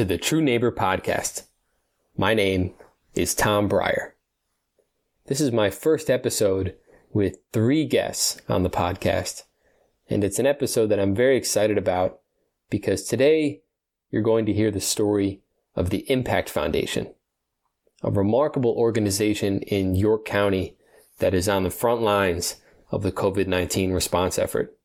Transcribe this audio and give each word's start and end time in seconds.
to 0.00 0.04
the 0.06 0.16
True 0.16 0.40
Neighbor 0.40 0.72
Podcast. 0.72 1.42
My 2.16 2.32
name 2.32 2.72
is 3.14 3.34
Tom 3.34 3.68
Brier. 3.68 4.16
This 5.26 5.42
is 5.42 5.52
my 5.52 5.68
first 5.68 6.08
episode 6.08 6.74
with 7.12 7.36
three 7.52 7.84
guests 7.84 8.40
on 8.48 8.62
the 8.62 8.70
podcast, 8.70 9.42
and 10.08 10.24
it's 10.24 10.38
an 10.38 10.46
episode 10.46 10.86
that 10.86 10.98
I'm 10.98 11.14
very 11.14 11.36
excited 11.36 11.76
about 11.76 12.20
because 12.70 13.02
today 13.02 13.60
you're 14.10 14.22
going 14.22 14.46
to 14.46 14.54
hear 14.54 14.70
the 14.70 14.80
story 14.80 15.42
of 15.76 15.90
the 15.90 16.10
Impact 16.10 16.48
Foundation, 16.48 17.12
a 18.02 18.10
remarkable 18.10 18.72
organization 18.72 19.60
in 19.64 19.96
York 19.96 20.24
County 20.24 20.78
that 21.18 21.34
is 21.34 21.46
on 21.46 21.62
the 21.62 21.70
front 21.70 22.00
lines 22.00 22.56
of 22.90 23.02
the 23.02 23.12
COVID 23.12 23.46
19 23.46 23.92
response 23.92 24.38
effort. 24.38 24.78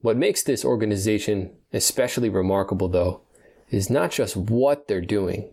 What 0.00 0.16
makes 0.16 0.42
this 0.42 0.64
organization 0.64 1.52
especially 1.72 2.28
remarkable, 2.28 2.88
though, 2.88 3.22
is 3.70 3.90
not 3.90 4.10
just 4.10 4.36
what 4.36 4.88
they're 4.88 5.00
doing, 5.00 5.50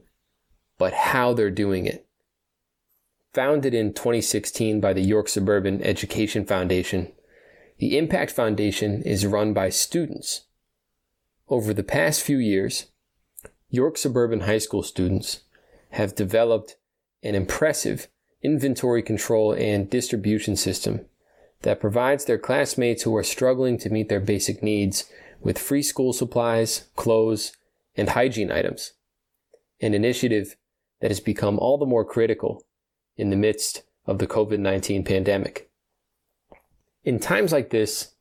but 0.77 0.93
how 0.93 1.33
they're 1.33 1.51
doing 1.51 1.85
it. 1.85 2.05
Founded 3.33 3.73
in 3.73 3.93
2016 3.93 4.79
by 4.79 4.93
the 4.93 5.01
York 5.01 5.27
Suburban 5.27 5.81
Education 5.81 6.45
Foundation, 6.45 7.11
the 7.77 7.97
Impact 7.97 8.31
Foundation 8.31 9.01
is 9.01 9.25
run 9.25 9.53
by 9.53 9.69
students. 9.69 10.45
Over 11.49 11.73
the 11.73 11.83
past 11.83 12.21
few 12.21 12.37
years, 12.37 12.85
York 13.69 13.97
Suburban 13.97 14.41
High 14.41 14.59
School 14.59 14.83
students 14.83 15.41
have 15.91 16.15
developed 16.15 16.77
an 17.21 17.35
impressive 17.35 18.07
inventory 18.41 19.01
control 19.01 19.51
and 19.51 19.89
distribution 19.89 20.55
system 20.55 21.01
that 21.63 21.81
provides 21.81 22.25
their 22.25 22.37
classmates 22.37 23.03
who 23.03 23.15
are 23.15 23.23
struggling 23.23 23.77
to 23.79 23.89
meet 23.89 24.07
their 24.07 24.19
basic 24.19 24.63
needs 24.63 25.05
with 25.41 25.59
free 25.59 25.81
school 25.81 26.13
supplies, 26.13 26.85
clothes, 26.95 27.53
and 27.95 28.09
hygiene 28.09 28.51
items. 28.51 28.93
An 29.81 29.93
initiative 29.93 30.55
that 31.01 31.11
has 31.11 31.19
become 31.19 31.59
all 31.59 31.77
the 31.77 31.85
more 31.85 32.05
critical 32.05 32.65
in 33.17 33.29
the 33.29 33.35
midst 33.35 33.83
of 34.05 34.19
the 34.19 34.27
COVID 34.27 34.59
19 34.59 35.03
pandemic. 35.03 35.69
In 37.03 37.19
times 37.19 37.51
like 37.51 37.69
this, 37.69 38.15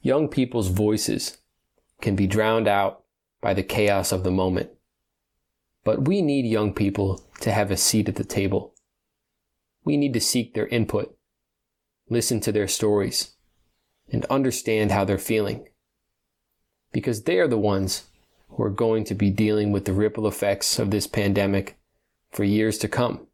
young 0.00 0.28
people's 0.28 0.68
voices 0.68 1.38
can 2.00 2.16
be 2.16 2.26
drowned 2.26 2.68
out 2.68 3.04
by 3.40 3.54
the 3.54 3.62
chaos 3.62 4.12
of 4.12 4.22
the 4.22 4.30
moment. 4.30 4.70
But 5.84 6.06
we 6.06 6.22
need 6.22 6.46
young 6.46 6.72
people 6.74 7.24
to 7.40 7.52
have 7.52 7.70
a 7.70 7.76
seat 7.76 8.08
at 8.08 8.16
the 8.16 8.24
table. 8.24 8.74
We 9.84 9.96
need 9.96 10.12
to 10.12 10.20
seek 10.20 10.54
their 10.54 10.66
input 10.68 11.16
listen 12.10 12.40
to 12.40 12.52
their 12.52 12.68
stories, 12.68 13.36
and 14.12 14.24
understand 14.26 14.90
how 14.90 15.04
they're 15.04 15.16
feeling. 15.16 15.68
Because 16.92 17.22
they 17.22 17.38
are 17.38 17.48
the 17.48 17.56
ones 17.56 18.09
who 18.50 18.62
are 18.62 18.70
going 18.70 19.04
to 19.04 19.14
be 19.14 19.30
dealing 19.30 19.72
with 19.72 19.84
the 19.84 19.92
ripple 19.92 20.26
effects 20.26 20.78
of 20.78 20.90
this 20.90 21.06
pandemic 21.06 21.78
for 22.30 22.44
years 22.44 22.78
to 22.78 22.88
come. 22.88 23.26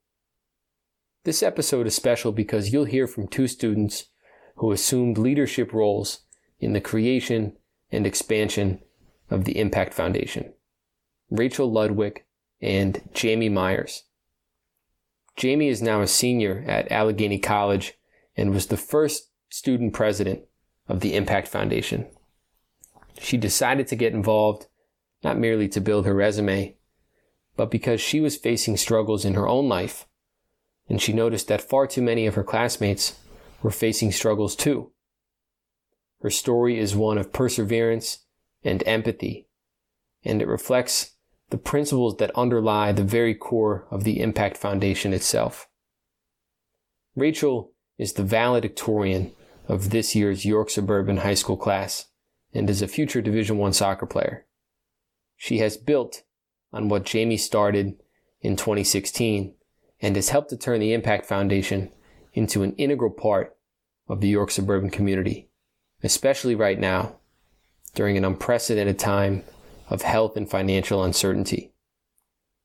This 1.25 1.43
episode 1.43 1.87
is 1.87 1.95
special 1.95 2.33
because 2.33 2.73
you'll 2.73 2.85
hear 2.85 3.07
from 3.07 3.27
two 3.27 3.49
students 3.49 4.07
who 4.57 4.73
assumed 4.73 5.19
leadership 5.19 5.73
roles 5.73 6.21
in 6.61 6.73
the 6.73 6.81
creation 6.81 7.57
and 7.91 8.07
expansion 8.07 8.81
of 9.31 9.45
the 9.45 9.59
Impact 9.59 9.93
Foundation 9.93 10.53
Rachel 11.31 11.71
Ludwig 11.71 12.25
and 12.61 13.03
Jamie 13.13 13.49
Myers. 13.49 14.05
Jamie 15.37 15.69
is 15.69 15.83
now 15.83 16.01
a 16.01 16.07
senior 16.07 16.65
at 16.67 16.91
Allegheny 16.91 17.39
College 17.39 17.95
and 18.37 18.51
was 18.51 18.67
the 18.67 18.77
first 18.77 19.31
student 19.51 19.93
president 19.93 20.43
of 20.89 21.01
the 21.01 21.15
Impact 21.15 21.49
Foundation. 21.49 22.07
She 23.21 23.37
decided 23.37 23.89
to 23.89 23.97
get 23.97 24.13
involved 24.13 24.67
not 25.23 25.39
merely 25.39 25.69
to 25.69 25.81
build 25.81 26.07
her 26.07 26.15
resume, 26.15 26.77
but 27.57 27.71
because 27.71 28.01
she 28.01 28.21
was 28.21 28.37
facing 28.37 28.77
struggles 28.77 29.25
in 29.25 29.35
her 29.35 29.49
own 29.49 29.69
life, 29.69 30.07
and 30.89 31.01
she 31.01 31.13
noticed 31.13 31.49
that 31.49 31.69
far 31.69 31.87
too 31.87 32.03
many 32.03 32.27
of 32.27 32.35
her 32.35 32.45
classmates 32.45 33.19
were 33.63 33.71
facing 33.71 34.13
struggles 34.13 34.55
too. 34.55 34.93
Her 36.23 36.31
story 36.31 36.79
is 36.79 36.95
one 36.95 37.19
of 37.19 37.33
perseverance 37.33 38.25
and 38.63 38.83
empathy, 38.87 39.49
and 40.25 40.43
it 40.43 40.49
reflects 40.49 41.13
the 41.51 41.59
principles 41.59 42.17
that 42.17 42.33
underlie 42.35 42.93
the 42.93 43.05
very 43.05 43.35
core 43.35 43.87
of 43.91 44.05
the 44.05 44.21
Impact 44.21 44.57
Foundation 44.57 45.13
itself. 45.13 45.69
Rachel 47.15 47.73
is 47.99 48.15
the 48.15 48.25
valedictorian 48.25 49.33
of 49.69 49.91
this 49.91 50.15
year's 50.15 50.45
York 50.45 50.71
Suburban 50.71 51.19
High 51.19 51.35
School 51.35 51.57
class 51.57 52.07
and 52.53 52.69
is 52.69 52.83
a 52.83 52.89
future 52.89 53.21
Division 53.21 53.63
I 53.63 53.71
soccer 53.71 54.07
player. 54.07 54.47
She 55.37 55.59
has 55.59 55.77
built 55.77 56.23
on 56.73 56.89
what 56.89 57.05
Jamie 57.05 57.37
started 57.37 58.03
in 58.41 58.57
2016 58.57 59.55
and 60.01 60.17
has 60.17 60.31
helped 60.31 60.51
to 60.51 60.57
turn 60.57 60.81
the 60.81 60.93
Impact 60.93 61.27
Foundation 61.27 61.91
into 62.33 62.63
an 62.63 62.75
integral 62.75 63.11
part 63.11 63.57
of 64.09 64.21
the 64.21 64.29
York 64.29 64.51
suburban 64.51 64.91
community, 64.91 65.49
especially 66.03 66.55
right 66.55 66.79
now 66.79 67.17
during 67.95 68.17
an 68.17 68.25
unprecedented 68.25 68.99
time 68.99 69.43
of 69.89 70.03
health 70.03 70.37
and 70.37 70.51
financial 70.51 71.03
uncertainty. 71.03 71.73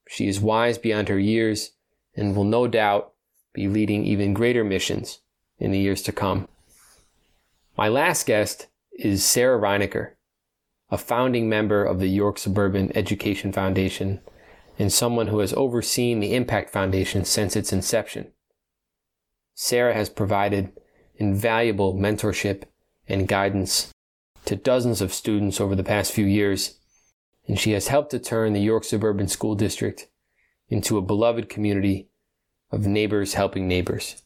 She 0.08 0.28
is 0.28 0.42
wise 0.42 0.78
beyond 0.78 1.08
her 1.08 1.20
years 1.20 1.72
and 2.16 2.36
will 2.36 2.44
no 2.44 2.68
doubt 2.68 3.14
be 3.54 3.68
leading 3.68 4.06
even 4.06 4.34
greater 4.34 4.64
missions 4.64 5.20
in 5.58 5.72
the 5.72 5.80
years 5.80 6.02
to 6.04 6.12
come. 6.12 6.48
My 7.78 7.88
last 7.88 8.26
guest 8.26 8.68
is 8.92 9.24
Sarah 9.24 9.60
Reiniker, 9.60 10.12
a 10.91 10.97
founding 10.97 11.47
member 11.47 11.84
of 11.85 12.00
the 12.00 12.09
York 12.09 12.38
Suburban 12.38 12.96
Education 12.96 13.53
Foundation 13.53 14.19
and 14.78 14.91
someone 14.91 15.28
who 15.28 15.40
has 15.40 15.53
overseen 15.53 16.19
the 16.19 16.35
Impact 16.35 16.69
Foundation 16.69 17.24
since 17.24 17.56
its 17.56 17.72
inception. 17.72 18.31
Sarah 19.56 19.94
has 19.94 20.09
provided 20.09 20.74
invaluable 21.16 21.94
mentorship 21.94 22.63
and 23.07 23.28
guidance 23.28 23.91
to 24.46 24.56
dozens 24.56 25.01
of 25.01 25.13
students 25.13 25.62
over 25.62 25.75
the 25.75 25.84
past 25.84 26.12
few 26.12 26.25
years, 26.25 26.80
and 27.47 27.57
she 27.57 27.72
has 27.72 27.88
helped 27.88 28.12
to 28.12 28.19
turn 28.19 28.53
the 28.53 28.59
York 28.59 28.84
Suburban 28.84 29.28
School 29.28 29.56
District 29.56 30.07
into 30.68 30.97
a 30.97 31.01
beloved 31.01 31.47
community 31.47 32.09
of 32.69 32.88
neighbors 32.88 33.35
helping 33.35 33.68
neighbors. 33.68 34.24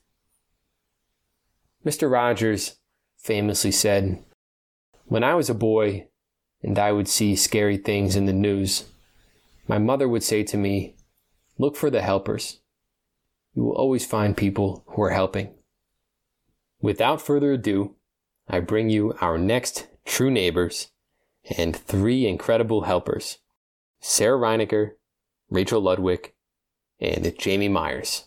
Mr. 1.85 2.09
Rogers 2.09 2.77
famously 3.17 3.71
said, 3.71 4.23
When 5.05 5.23
I 5.23 5.35
was 5.35 5.49
a 5.49 5.55
boy 5.55 6.07
and 6.65 6.79
I 6.79 6.91
would 6.91 7.07
see 7.07 7.35
scary 7.35 7.77
things 7.77 8.15
in 8.15 8.25
the 8.25 8.33
news, 8.33 8.85
my 9.67 9.77
mother 9.77 10.09
would 10.09 10.23
say 10.23 10.43
to 10.43 10.57
me, 10.57 10.95
Look 11.59 11.75
for 11.75 11.91
the 11.91 12.01
helpers. 12.01 12.59
You 13.53 13.63
will 13.63 13.75
always 13.75 14.05
find 14.05 14.35
people 14.35 14.83
who 14.87 15.03
are 15.03 15.11
helping. 15.11 15.53
Without 16.81 17.21
further 17.21 17.53
ado, 17.53 17.95
I 18.49 18.59
bring 18.59 18.89
you 18.89 19.13
our 19.21 19.37
next 19.37 19.87
true 20.05 20.31
neighbors 20.31 20.89
and 21.57 21.75
three 21.75 22.27
incredible 22.27 22.81
helpers 22.81 23.37
Sarah 24.01 24.37
Reiniger, 24.37 24.93
Rachel 25.49 25.81
Ludwig, 25.81 26.33
and 26.99 27.31
Jamie 27.37 27.69
Myers. 27.69 28.25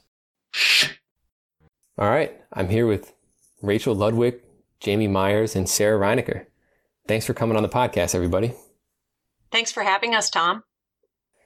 All 1.98 2.08
right, 2.08 2.40
I'm 2.52 2.68
here 2.68 2.86
with 2.86 3.12
Rachel 3.60 3.94
Ludwig, 3.94 4.40
Jamie 4.78 5.08
Myers, 5.08 5.56
and 5.56 5.68
Sarah 5.68 5.98
Reiniger. 5.98 6.46
Thanks 7.08 7.24
for 7.24 7.32
coming 7.32 7.56
on 7.56 7.62
the 7.62 7.70
podcast, 7.70 8.14
everybody. 8.14 8.52
Thanks 9.50 9.72
for 9.72 9.82
having 9.82 10.14
us, 10.14 10.28
Tom. 10.28 10.62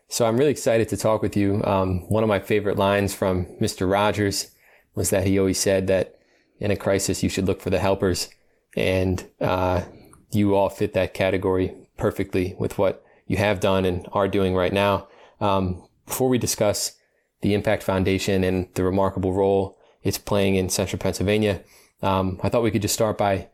So 0.09 0.27
I'm 0.27 0.37
really 0.37 0.51
excited 0.51 0.89
to 0.89 0.97
talk 0.97 1.23
with 1.23 1.37
you. 1.37 1.63
Um, 1.63 2.01
one 2.11 2.25
of 2.25 2.29
my 2.29 2.41
favorite 2.41 2.77
lines 2.77 3.15
from 3.15 3.47
Mr. 3.61 3.89
Rogers 3.89 4.51
was 4.97 5.11
that 5.11 5.25
he 5.25 5.39
always 5.39 5.61
said 5.61 5.87
that 5.87 6.19
in 6.59 6.73
a 6.73 6.77
crisis 6.77 7.23
you 7.23 7.29
should 7.29 7.47
look 7.47 7.61
for 7.61 7.71
the 7.71 7.79
helpers, 7.79 8.29
and 8.77 9.25
uh, 9.41 9.83
you 10.33 10.57
all 10.57 10.69
fit 10.69 10.95
that 10.95 11.15
category 11.15 11.73
perfectly 11.97 12.57
with 12.59 12.77
what 12.77 13.05
you 13.29 13.37
have 13.37 13.61
done 13.61 13.85
and 13.85 14.09
are 14.13 14.27
doing 14.27 14.57
right 14.57 14.73
now. 14.73 15.07
Um, 15.41 15.87
before 16.07 16.29
we 16.29 16.39
discuss 16.39 16.97
the 17.41 17.55
Impact 17.55 17.85
Foundation 17.85 18.43
and 18.43 18.67
the 18.75 18.83
remarkable 18.83 19.33
role 19.33 19.79
it's 20.03 20.19
playing 20.19 20.57
in 20.57 20.69
central 20.69 20.99
Pennsylvania, 20.99 21.63
um, 22.03 22.41
I 22.43 22.49
thought 22.49 22.65
we 22.65 22.73
could 22.73 22.83
just 22.83 22.95
start 22.95 23.17
by 23.17 23.47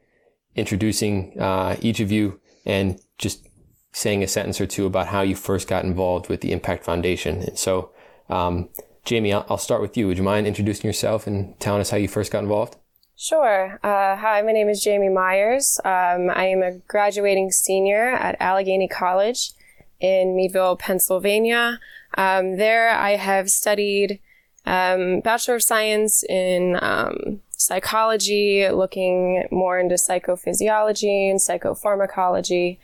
introducing 0.55 1.39
uh, 1.41 1.77
each 1.81 2.01
of 2.01 2.11
you 2.11 2.41
and 2.65 3.01
just 3.19 3.49
saying 3.93 4.23
a 4.23 4.29
sentence 4.29 4.61
or 4.61 4.67
two 4.67 4.87
about 4.87 5.09
how 5.09 5.23
you 5.23 5.35
first 5.35 5.69
got 5.69 5.85
involved 5.85 6.29
with 6.29 6.41
the 6.41 6.53
Impact 6.53 6.85
Foundation. 6.85 7.43
And 7.43 7.59
so, 7.59 7.91
um, 8.29 8.69
Jamie, 9.05 9.33
I'll, 9.33 9.47
I'll, 9.49 9.59
start 9.59 9.81
with 9.81 9.97
you. 9.97 10.07
Would 10.07 10.19
you 10.19 10.25
mind 10.25 10.47
introducing 10.47 10.87
yourself 10.87 11.27
and 11.27 11.59
telling 11.59 11.81
us 11.81 11.91
how 11.91 11.97
you 11.97 12.09
first 12.09 12.31
got 12.31 12.43
involved? 12.43 12.77
Sure. 13.17 13.81
Uh, 13.83 14.15
hi, 14.17 14.43
my 14.43 14.53
name 14.53 14.69
is 14.69 14.81
Jamie 14.81 15.09
Myers. 15.09 15.81
Um, 15.85 16.31
I 16.31 16.45
am 16.45 16.63
a 16.63 16.79
graduating 16.87 17.51
senior 17.51 18.11
at 18.11 18.37
Allegheny 18.39 18.87
College 18.87 19.53
in 19.99 20.37
Meadville, 20.37 20.77
Pennsylvania. 20.77 21.81
Um, 22.17 22.59
there, 22.59 22.91
I 22.91 23.17
have 23.17 23.51
studied 23.51 24.21
um, 24.65 25.21
Bachelor 25.21 25.57
of 25.57 25.63
Science 25.63 26.23
in 26.29 26.79
um, 26.81 27.41
psychology, 27.69 28.67
looking 28.71 29.47
more 29.51 29.79
into 29.79 29.97
psychophysiology 29.97 31.31
and 31.31 31.39
psychopharmacology. 31.39 32.79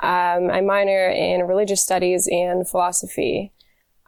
Um, 0.00 0.50
I 0.50 0.60
minor 0.60 1.08
in 1.08 1.46
religious 1.46 1.82
studies 1.82 2.28
and 2.30 2.68
philosophy. 2.68 3.52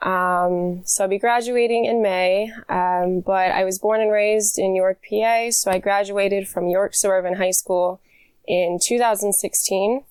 Um, 0.03 0.83
so 0.85 1.05
I'll 1.05 1.11
be 1.11 1.19
graduating 1.19 1.85
in 1.87 2.03
May, 2.03 2.53
um, 2.69 3.21
but 3.21 3.53
I 3.53 3.65
was 3.65 3.79
born 3.79 4.01
and 4.01 4.13
raised 4.13 4.59
in 4.59 4.75
York, 4.75 4.99
PA, 5.09 5.51
so 5.51 5.71
I 5.71 5.79
graduated 5.79 6.49
from 6.49 6.69
York 6.69 6.95
Suburban 6.95 7.37
High 7.37 7.53
School 7.53 8.01
in 8.47 8.79
2016. 8.83 10.05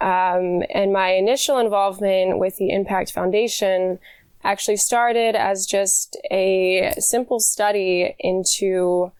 Um, 0.00 0.62
and 0.68 0.92
my 0.92 1.12
initial 1.12 1.58
involvement 1.58 2.38
with 2.38 2.56
the 2.56 2.70
Impact 2.70 3.12
Foundation 3.12 4.00
actually 4.44 4.76
started 4.76 5.36
as 5.36 5.64
just 5.64 6.16
a 6.30 6.92
simple 6.98 7.38
study 7.38 8.16
into 8.18 9.12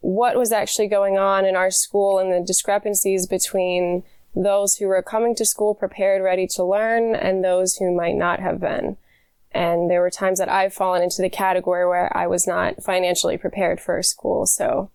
what 0.00 0.36
was 0.36 0.52
actually 0.52 0.88
going 0.88 1.18
on 1.18 1.44
in 1.44 1.56
our 1.56 1.70
school 1.70 2.18
and 2.18 2.32
the 2.32 2.44
discrepancies 2.44 3.26
between 3.26 4.02
those 4.34 4.76
who 4.76 4.86
were 4.86 5.02
coming 5.02 5.34
to 5.34 5.44
school 5.44 5.74
prepared, 5.74 6.22
ready 6.22 6.46
to 6.46 6.64
learn, 6.64 7.14
and 7.14 7.44
those 7.44 7.76
who 7.76 7.94
might 7.94 8.14
not 8.14 8.40
have 8.40 8.60
been. 8.60 8.96
And 9.52 9.90
there 9.90 10.00
were 10.00 10.10
times 10.10 10.38
that 10.38 10.48
I've 10.48 10.72
fallen 10.72 11.02
into 11.02 11.20
the 11.20 11.28
category 11.28 11.86
where 11.86 12.16
I 12.16 12.26
was 12.26 12.46
not 12.46 12.82
financially 12.82 13.36
prepared 13.36 13.80
for 13.80 14.00
school. 14.02 14.46
So 14.46 14.90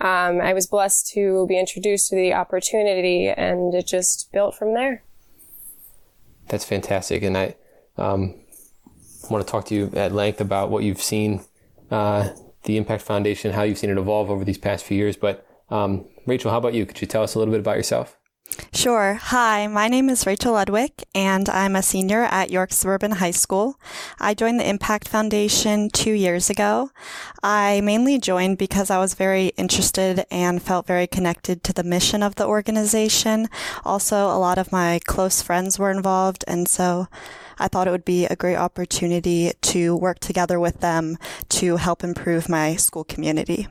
um, 0.00 0.40
I 0.40 0.52
was 0.52 0.66
blessed 0.66 1.08
to 1.14 1.46
be 1.46 1.58
introduced 1.58 2.10
to 2.10 2.16
the 2.16 2.34
opportunity, 2.34 3.28
and 3.28 3.74
it 3.74 3.86
just 3.86 4.30
built 4.32 4.54
from 4.54 4.74
there. 4.74 5.02
That's 6.48 6.64
fantastic, 6.64 7.22
and 7.22 7.38
I 7.38 7.54
um, 7.96 8.34
want 9.30 9.46
to 9.46 9.50
talk 9.50 9.64
to 9.66 9.74
you 9.74 9.90
at 9.94 10.12
length 10.12 10.40
about 10.40 10.70
what 10.70 10.84
you've 10.84 11.00
seen 11.00 11.40
uh, 11.90 12.30
the 12.64 12.76
Impact 12.76 13.02
Foundation, 13.02 13.52
how 13.52 13.62
you've 13.62 13.78
seen 13.78 13.90
it 13.90 13.98
evolve 13.98 14.30
over 14.30 14.44
these 14.44 14.58
past 14.58 14.84
few 14.84 14.96
years. 14.96 15.16
But 15.16 15.46
um, 15.70 16.06
Rachel, 16.26 16.50
how 16.50 16.58
about 16.58 16.74
you? 16.74 16.86
Could 16.86 17.00
you 17.00 17.06
tell 17.06 17.22
us 17.22 17.34
a 17.34 17.38
little 17.38 17.52
bit 17.52 17.60
about 17.60 17.76
yourself? 17.76 18.18
Sure. 18.72 19.14
Hi, 19.14 19.66
my 19.66 19.88
name 19.88 20.10
is 20.10 20.26
Rachel 20.26 20.52
Ludwig, 20.52 20.92
and 21.14 21.48
I'm 21.48 21.74
a 21.74 21.82
senior 21.82 22.24
at 22.24 22.50
York 22.50 22.72
Suburban 22.72 23.12
High 23.12 23.30
School. 23.30 23.80
I 24.20 24.34
joined 24.34 24.60
the 24.60 24.68
Impact 24.68 25.08
Foundation 25.08 25.88
two 25.90 26.12
years 26.12 26.50
ago. 26.50 26.90
I 27.42 27.80
mainly 27.80 28.18
joined 28.18 28.58
because 28.58 28.90
I 28.90 28.98
was 28.98 29.14
very 29.14 29.48
interested 29.56 30.26
and 30.30 30.62
felt 30.62 30.86
very 30.86 31.06
connected 31.06 31.64
to 31.64 31.72
the 31.72 31.82
mission 31.82 32.22
of 32.22 32.34
the 32.34 32.46
organization. 32.46 33.48
Also, 33.84 34.26
a 34.26 34.38
lot 34.38 34.58
of 34.58 34.70
my 34.70 35.00
close 35.06 35.40
friends 35.40 35.78
were 35.78 35.90
involved, 35.90 36.44
and 36.46 36.68
so 36.68 37.08
I 37.58 37.68
thought 37.68 37.88
it 37.88 37.90
would 37.90 38.04
be 38.04 38.26
a 38.26 38.36
great 38.36 38.56
opportunity 38.56 39.52
to 39.62 39.96
work 39.96 40.18
together 40.20 40.58
with 40.60 40.80
them 40.80 41.16
to 41.50 41.76
help 41.76 42.04
improve 42.04 42.48
my 42.48 42.76
school 42.76 43.04
community. 43.04 43.68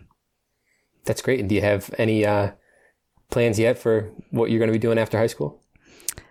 That's 1.05 1.21
great. 1.21 1.39
And 1.39 1.49
do 1.49 1.55
you 1.55 1.61
have 1.61 1.93
any 1.97 2.25
uh, 2.25 2.51
plans 3.29 3.59
yet 3.59 3.77
for 3.77 4.11
what 4.31 4.49
you're 4.49 4.59
going 4.59 4.69
to 4.69 4.73
be 4.73 4.79
doing 4.79 4.97
after 4.97 5.17
high 5.17 5.27
school? 5.27 5.61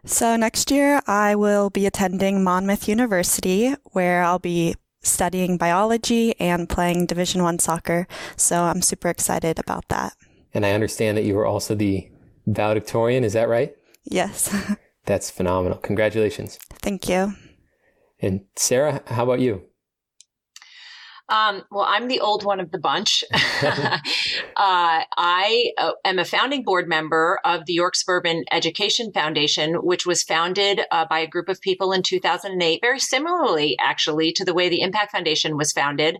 So 0.04 0.37
next 0.37 0.70
year 0.70 1.00
I 1.06 1.34
will 1.34 1.70
be 1.70 1.87
attending 1.87 2.43
Monmouth 2.43 2.88
University 2.88 3.75
where 3.93 4.22
I'll 4.22 4.38
be 4.38 4.75
studying 5.02 5.56
biology 5.56 6.38
and 6.40 6.69
playing 6.69 7.06
division 7.06 7.43
1 7.43 7.58
soccer. 7.58 8.06
So 8.37 8.62
I'm 8.62 8.82
super 8.82 9.08
excited 9.08 9.58
about 9.58 9.88
that. 9.88 10.14
And 10.54 10.64
I 10.64 10.72
understand 10.72 11.16
that 11.19 11.25
you 11.25 11.34
were 11.34 11.46
also 11.46 11.75
the 11.75 12.08
valedictorian, 12.46 13.25
is 13.25 13.32
that 13.32 13.49
right? 13.49 13.75
Yes. 14.04 14.54
That's 15.04 15.31
phenomenal. 15.31 15.78
Congratulations. 15.78 16.58
Thank 16.75 17.08
you. 17.08 17.34
And 18.20 18.43
Sarah, 18.56 19.02
how 19.06 19.25
about 19.25 19.40
you? 19.40 19.62
Um, 21.28 21.62
well, 21.70 21.87
I'm 21.88 22.08
the 22.08 22.20
old 22.20 22.44
one 22.44 22.60
of 22.60 22.70
the 22.72 22.78
bunch. 22.78 23.25
uh, 23.32 23.99
I 24.56 25.72
uh, 25.78 25.93
am 26.04 26.19
a 26.19 26.25
founding 26.25 26.62
board 26.62 26.88
member 26.88 27.38
of 27.44 27.64
the 27.66 27.72
York 27.72 27.96
Suburban 27.96 28.44
Education 28.52 29.12
Foundation, 29.12 29.75
which 29.76 30.04
was 30.04 30.22
founded 30.22 30.82
uh, 30.90 31.06
by 31.08 31.20
a 31.20 31.26
group 31.26 31.49
of 31.49 31.60
people 31.60 31.93
in 31.93 32.02
2008, 32.02 32.81
very 32.82 33.00
similarly, 33.00 33.76
actually, 33.81 34.32
to 34.32 34.44
the 34.44 34.54
way 34.54 34.69
the 34.69 34.82
Impact 34.82 35.12
Foundation 35.12 35.56
was 35.56 35.72
founded. 35.72 36.19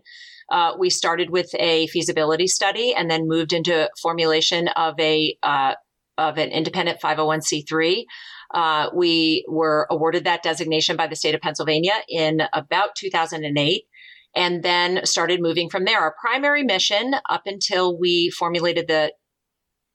Uh, 0.49 0.73
we 0.77 0.89
started 0.89 1.29
with 1.29 1.53
a 1.59 1.87
feasibility 1.87 2.47
study 2.47 2.93
and 2.93 3.09
then 3.09 3.27
moved 3.27 3.53
into 3.53 3.89
formulation 4.01 4.67
of 4.69 4.99
a 4.99 5.37
uh, 5.43 5.75
of 6.17 6.37
an 6.37 6.49
independent 6.49 6.99
501c3. 7.01 8.03
Uh, 8.53 8.89
we 8.93 9.45
were 9.47 9.87
awarded 9.89 10.25
that 10.25 10.43
designation 10.43 10.95
by 10.95 11.07
the 11.07 11.15
state 11.15 11.35
of 11.35 11.41
Pennsylvania 11.41 11.93
in 12.07 12.43
about 12.53 12.95
2008 12.95 13.83
and 14.35 14.63
then 14.63 15.05
started 15.05 15.41
moving 15.41 15.69
from 15.69 15.85
there. 15.85 15.99
Our 15.99 16.15
primary 16.19 16.63
mission 16.63 17.15
up 17.29 17.43
until 17.45 17.97
we 17.97 18.29
formulated 18.29 18.87
the 18.87 19.13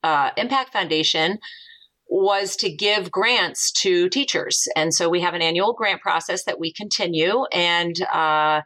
uh, 0.03 0.31
Impact 0.37 0.73
Foundation 0.73 1.39
was 2.09 2.57
to 2.57 2.75
give 2.75 3.11
grants 3.11 3.71
to 3.73 4.09
teachers. 4.09 4.67
And 4.75 4.95
so 4.95 5.09
we 5.09 5.21
have 5.21 5.35
an 5.35 5.43
annual 5.43 5.75
grant 5.75 6.01
process 6.01 6.45
that 6.45 6.59
we 6.59 6.73
continue. 6.73 7.45
And 7.53 8.01
uh, 8.03 8.63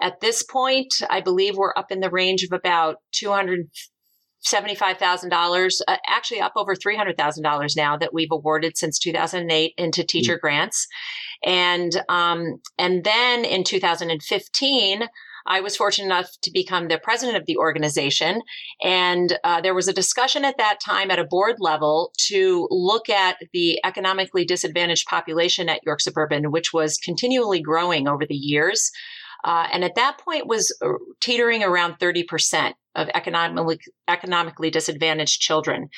at 0.00 0.20
this 0.20 0.42
point, 0.42 0.94
I 1.10 1.20
believe 1.20 1.56
we're 1.56 1.76
up 1.76 1.90
in 1.90 2.00
the 2.00 2.10
range 2.10 2.44
of 2.44 2.52
about 2.52 2.96
200 3.12 3.68
$75,000, 4.44 5.80
uh, 5.86 5.96
actually 6.06 6.40
up 6.40 6.52
over 6.56 6.74
$300,000 6.74 7.76
now 7.76 7.96
that 7.96 8.12
we've 8.12 8.32
awarded 8.32 8.76
since 8.76 8.98
2008 8.98 9.74
into 9.76 10.04
teacher 10.04 10.34
mm-hmm. 10.34 10.40
grants. 10.40 10.86
And, 11.44 12.02
um, 12.08 12.60
and 12.78 13.04
then 13.04 13.44
in 13.44 13.64
2015, 13.64 15.08
I 15.46 15.60
was 15.60 15.76
fortunate 15.76 16.06
enough 16.06 16.30
to 16.42 16.50
become 16.50 16.88
the 16.88 16.98
president 16.98 17.36
of 17.36 17.46
the 17.46 17.58
organization. 17.58 18.40
And 18.82 19.38
uh, 19.44 19.60
there 19.60 19.74
was 19.74 19.88
a 19.88 19.92
discussion 19.92 20.44
at 20.44 20.56
that 20.56 20.78
time 20.84 21.10
at 21.10 21.18
a 21.18 21.24
board 21.24 21.56
level 21.58 22.12
to 22.28 22.66
look 22.70 23.10
at 23.10 23.36
the 23.52 23.78
economically 23.84 24.44
disadvantaged 24.44 25.06
population 25.06 25.68
at 25.68 25.84
York 25.84 26.00
Suburban, 26.00 26.50
which 26.50 26.72
was 26.72 26.96
continually 26.96 27.60
growing 27.60 28.08
over 28.08 28.24
the 28.26 28.34
years. 28.34 28.90
Uh, 29.44 29.66
and 29.72 29.84
at 29.84 29.94
that 29.94 30.18
point 30.18 30.46
was 30.46 30.76
uh, 30.82 30.88
teetering 31.20 31.62
around 31.62 31.98
30% 31.98 32.72
of 32.94 33.08
economically, 33.14 33.78
economically 34.08 34.70
disadvantaged 34.70 35.40
children. 35.40 35.88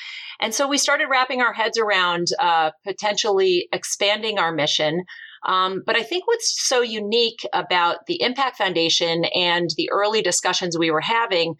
And 0.41 0.53
so 0.53 0.67
we 0.67 0.77
started 0.77 1.07
wrapping 1.09 1.41
our 1.41 1.53
heads 1.53 1.77
around 1.77 2.27
uh, 2.39 2.71
potentially 2.85 3.67
expanding 3.71 4.37
our 4.37 4.51
mission. 4.51 5.03
Um, 5.47 5.83
but 5.85 5.95
I 5.95 6.03
think 6.03 6.27
what's 6.27 6.67
so 6.67 6.81
unique 6.81 7.45
about 7.53 7.99
the 8.07 8.21
Impact 8.21 8.57
Foundation 8.57 9.25
and 9.25 9.69
the 9.77 9.89
early 9.91 10.21
discussions 10.21 10.77
we 10.77 10.91
were 10.91 11.01
having 11.01 11.55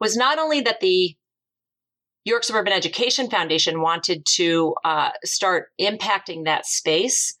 was 0.00 0.16
not 0.16 0.38
only 0.38 0.60
that 0.60 0.80
the 0.80 1.16
York 2.24 2.44
Suburban 2.44 2.72
Education 2.72 3.28
Foundation 3.28 3.80
wanted 3.80 4.24
to 4.36 4.74
uh, 4.84 5.10
start 5.24 5.68
impacting 5.80 6.44
that 6.44 6.66
space, 6.66 7.34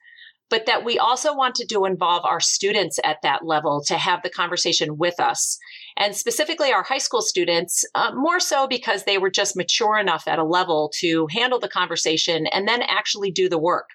but 0.52 0.66
that 0.66 0.84
we 0.84 0.98
also 0.98 1.34
wanted 1.34 1.66
to 1.70 1.86
involve 1.86 2.26
our 2.26 2.38
students 2.38 3.00
at 3.04 3.16
that 3.22 3.42
level 3.42 3.82
to 3.86 3.96
have 3.96 4.22
the 4.22 4.28
conversation 4.28 4.98
with 4.98 5.18
us. 5.18 5.58
And 5.96 6.14
specifically, 6.14 6.70
our 6.70 6.82
high 6.82 6.98
school 6.98 7.22
students, 7.22 7.86
uh, 7.94 8.10
more 8.14 8.38
so 8.38 8.68
because 8.68 9.04
they 9.04 9.16
were 9.16 9.30
just 9.30 9.56
mature 9.56 9.96
enough 9.98 10.28
at 10.28 10.38
a 10.38 10.44
level 10.44 10.92
to 10.98 11.26
handle 11.30 11.58
the 11.58 11.70
conversation 11.70 12.46
and 12.48 12.68
then 12.68 12.82
actually 12.82 13.30
do 13.30 13.48
the 13.48 13.58
work. 13.58 13.88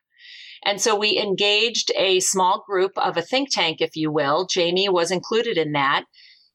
And 0.65 0.81
so 0.81 0.95
we 0.95 1.19
engaged 1.19 1.91
a 1.95 2.21
small 2.21 2.63
group 2.67 2.93
of 2.97 3.17
a 3.17 3.21
think 3.21 3.49
tank, 3.51 3.77
if 3.79 3.95
you 3.95 4.11
will. 4.11 4.47
Jamie 4.47 4.89
was 4.89 5.11
included 5.11 5.59
in 5.59 5.73
that 5.73 6.05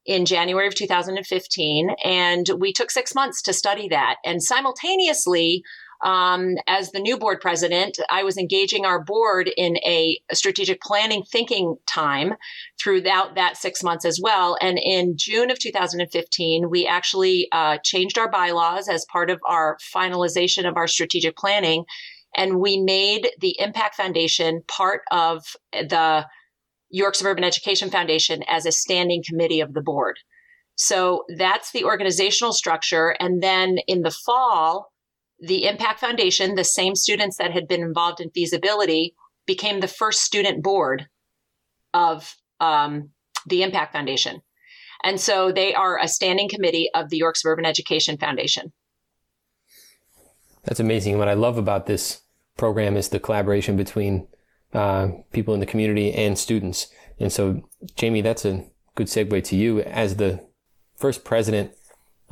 in 0.04 0.26
January 0.26 0.66
of 0.66 0.75
2015. 0.75 1.90
And 2.02 2.50
we 2.59 2.73
took 2.73 2.90
six 2.90 3.14
months 3.14 3.40
to 3.42 3.52
study 3.52 3.87
that. 3.87 4.16
And 4.25 4.42
simultaneously, 4.42 5.62
um, 6.02 6.56
as 6.66 6.90
the 6.90 7.00
new 7.00 7.16
board 7.16 7.40
president, 7.40 7.99
I 8.11 8.25
was 8.25 8.37
engaging 8.37 8.85
our 8.85 9.02
board 9.02 9.50
in 9.56 9.76
a, 9.78 10.18
strategic 10.32 10.80
planning 10.80 11.23
thinking 11.30 11.76
time 11.87 12.35
throughout 12.82 13.35
that 13.37 13.56
six 13.56 13.82
months 13.82 14.04
as 14.04 14.18
well. 14.21 14.56
And 14.61 14.78
in 14.78 15.16
June 15.16 15.50
of 15.50 15.59
2015, 15.59 16.71
we 16.71 16.87
actually 16.87 17.49
uh, 17.52 17.78
changed 17.85 18.18
our 18.18 18.30
bylaws 18.30 18.88
as 18.88 19.06
part 19.12 19.30
of 19.30 19.40
our 19.47 19.76
finalization 19.94 20.68
of 20.68 20.76
our 20.76 20.88
strategic 20.88 21.37
planning. 21.37 21.85
And 22.37 22.59
we 22.61 22.78
made 22.78 23.30
the 23.40 23.56
Impact 23.61 23.94
Foundation 23.94 24.62
part 24.66 25.02
of 25.11 25.44
the 25.73 26.26
York 26.90 27.14
Suburban 27.14 27.44
Education 27.44 27.90
Foundation 27.90 28.42
as 28.49 28.66
a 28.66 28.73
standing 28.73 29.23
committee 29.26 29.61
of 29.61 29.75
the 29.75 29.82
board. 29.82 30.18
So 30.76 31.25
that's 31.37 31.73
the 31.73 31.85
organizational 31.85 32.52
structure. 32.52 33.16
And 33.21 33.42
then 33.42 33.78
in 33.87 34.02
the 34.02 34.11
fall, 34.11 34.91
the 35.42 35.64
Impact 35.66 35.99
Foundation, 35.99 36.54
the 36.54 36.64
same 36.64 36.94
students 36.94 37.37
that 37.37 37.50
had 37.50 37.66
been 37.66 37.82
involved 37.82 38.20
in 38.20 38.30
feasibility, 38.30 39.14
became 39.44 39.80
the 39.80 39.88
first 39.88 40.22
student 40.22 40.62
board 40.62 41.08
of 41.92 42.37
um, 42.61 43.11
the 43.46 43.64
Impact 43.64 43.92
Foundation. 43.92 44.40
And 45.02 45.20
so 45.20 45.50
they 45.50 45.75
are 45.75 45.99
a 45.99 46.06
standing 46.06 46.49
committee 46.49 46.88
of 46.94 47.11
the 47.11 47.16
York 47.16 47.37
Suburban 47.37 47.66
Education 47.66 48.16
Foundation. 48.16 48.72
That's 50.62 50.78
amazing. 50.78 51.18
What 51.18 51.28
I 51.28 51.34
love 51.34 51.58
about 51.58 51.87
this 51.87 52.22
program 52.56 52.96
is 52.96 53.08
the 53.08 53.18
collaboration 53.18 53.76
between 53.76 54.28
uh, 54.72 55.08
people 55.32 55.54
in 55.54 55.61
the 55.61 55.66
community 55.66 56.12
and 56.12 56.38
students. 56.38 56.87
And 57.18 57.32
so, 57.32 57.68
Jamie, 57.96 58.20
that's 58.20 58.44
a 58.44 58.64
good 58.94 59.08
segue 59.08 59.42
to 59.42 59.56
you 59.56 59.80
as 59.80 60.16
the 60.16 60.46
first 60.96 61.25
president 61.25 61.72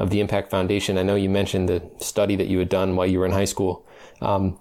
of 0.00 0.08
the 0.08 0.18
Impact 0.18 0.50
Foundation. 0.50 0.96
I 0.96 1.02
know 1.02 1.14
you 1.14 1.28
mentioned 1.28 1.68
the 1.68 1.88
study 1.98 2.34
that 2.36 2.48
you 2.48 2.58
had 2.58 2.70
done 2.70 2.96
while 2.96 3.06
you 3.06 3.18
were 3.18 3.26
in 3.26 3.32
high 3.32 3.44
school. 3.44 3.86
Um, 4.22 4.58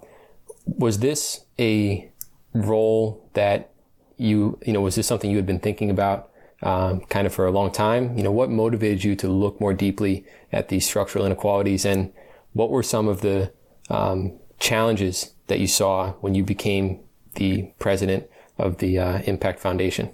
was 0.66 0.98
this 0.98 1.46
a 1.58 2.10
role 2.52 3.26
that 3.32 3.72
you, 4.18 4.58
you 4.66 4.74
know, 4.74 4.82
was 4.82 4.96
this 4.96 5.06
something 5.06 5.30
you 5.30 5.36
had 5.38 5.46
been 5.46 5.58
thinking 5.58 5.90
about 5.90 6.30
um, 6.62 7.00
kind 7.08 7.26
of 7.26 7.32
for 7.32 7.46
a 7.46 7.50
long 7.50 7.72
time? 7.72 8.18
You 8.18 8.22
know, 8.22 8.30
what 8.30 8.50
motivated 8.50 9.02
you 9.02 9.16
to 9.16 9.28
look 9.28 9.58
more 9.62 9.72
deeply 9.72 10.26
at 10.52 10.68
these 10.68 10.86
structural 10.86 11.24
inequalities 11.24 11.86
and 11.86 12.12
what 12.52 12.68
were 12.68 12.82
some 12.82 13.08
of 13.08 13.22
the 13.22 13.50
um, 13.88 14.38
challenges 14.58 15.32
that 15.46 15.58
you 15.58 15.66
saw 15.66 16.12
when 16.20 16.34
you 16.34 16.44
became 16.44 17.00
the 17.36 17.72
president 17.78 18.28
of 18.58 18.76
the 18.76 18.98
uh, 18.98 19.22
Impact 19.22 19.58
Foundation? 19.58 20.10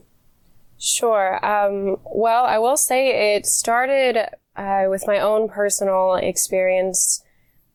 Sure. 0.78 1.44
Um, 1.44 1.96
well, 2.04 2.44
I 2.44 2.58
will 2.58 2.76
say 2.76 3.34
it 3.34 3.44
started 3.44 4.28
uh, 4.56 4.84
with 4.88 5.06
my 5.06 5.18
own 5.18 5.48
personal 5.48 6.14
experience 6.14 7.22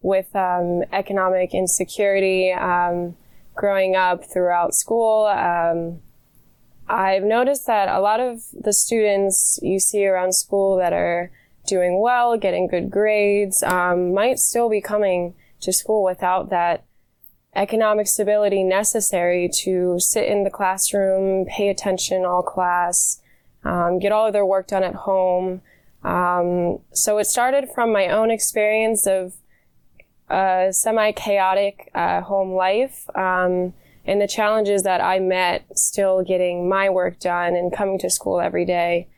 with 0.02 0.36
um, 0.36 0.84
economic 0.92 1.54
insecurity 1.54 2.52
um, 2.52 3.16
growing 3.56 3.96
up 3.96 4.26
throughout 4.26 4.74
school. 4.74 5.26
Um, 5.26 6.02
I've 6.88 7.24
noticed 7.24 7.68
that 7.68 7.88
a 7.88 8.02
lot 8.02 8.20
of 8.20 8.42
the 8.54 8.74
students 8.74 9.60
you 9.62 9.80
see 9.80 10.06
around 10.06 10.34
school 10.34 10.78
that 10.78 10.94
are 10.94 11.32
doing 11.68 12.02
well, 12.02 12.38
getting 12.38 12.68
good 12.68 12.90
grades, 12.90 13.64
um, 13.64 14.14
might 14.14 14.40
still 14.40 14.70
be 14.70 14.82
coming 14.82 15.36
to 15.62 15.72
school 15.72 16.04
without 16.04 16.50
that 16.50 16.84
economic 17.56 18.08
stability 18.08 18.64
necessary 18.64 19.50
to 19.54 20.00
sit 20.00 20.26
in 20.26 20.44
the 20.44 20.50
classroom, 20.50 21.46
pay 21.46 21.70
attention 21.70 22.26
all 22.26 22.42
class, 22.42 23.22
um, 23.64 24.00
get 24.00 24.12
all 24.12 24.28
of 24.28 24.34
their 24.34 24.46
work 24.46 24.68
done 24.68 24.84
at 24.84 24.96
home. 24.96 25.62
Um, 26.04 26.80
so 26.94 27.18
it 27.20 27.26
started 27.26 27.70
from 27.74 27.92
my 27.92 28.08
own 28.08 28.32
experience 28.32 29.06
of 29.06 29.34
a 30.30 30.70
semi 30.72 31.12
chaotic 31.12 31.92
uh, 31.94 32.22
home 32.22 32.54
life 32.54 33.10
um, 33.16 33.74
and 34.06 34.20
the 34.20 34.28
challenges 34.28 34.84
that 34.84 35.02
I 35.02 35.20
met 35.20 35.66
still 35.78 36.24
getting 36.24 36.68
my 36.68 36.90
work 36.90 37.20
done 37.20 37.56
and 37.56 37.72
coming 37.72 38.00
to 38.00 38.10
school 38.10 38.40
every 38.40 38.66
day, 38.66 39.10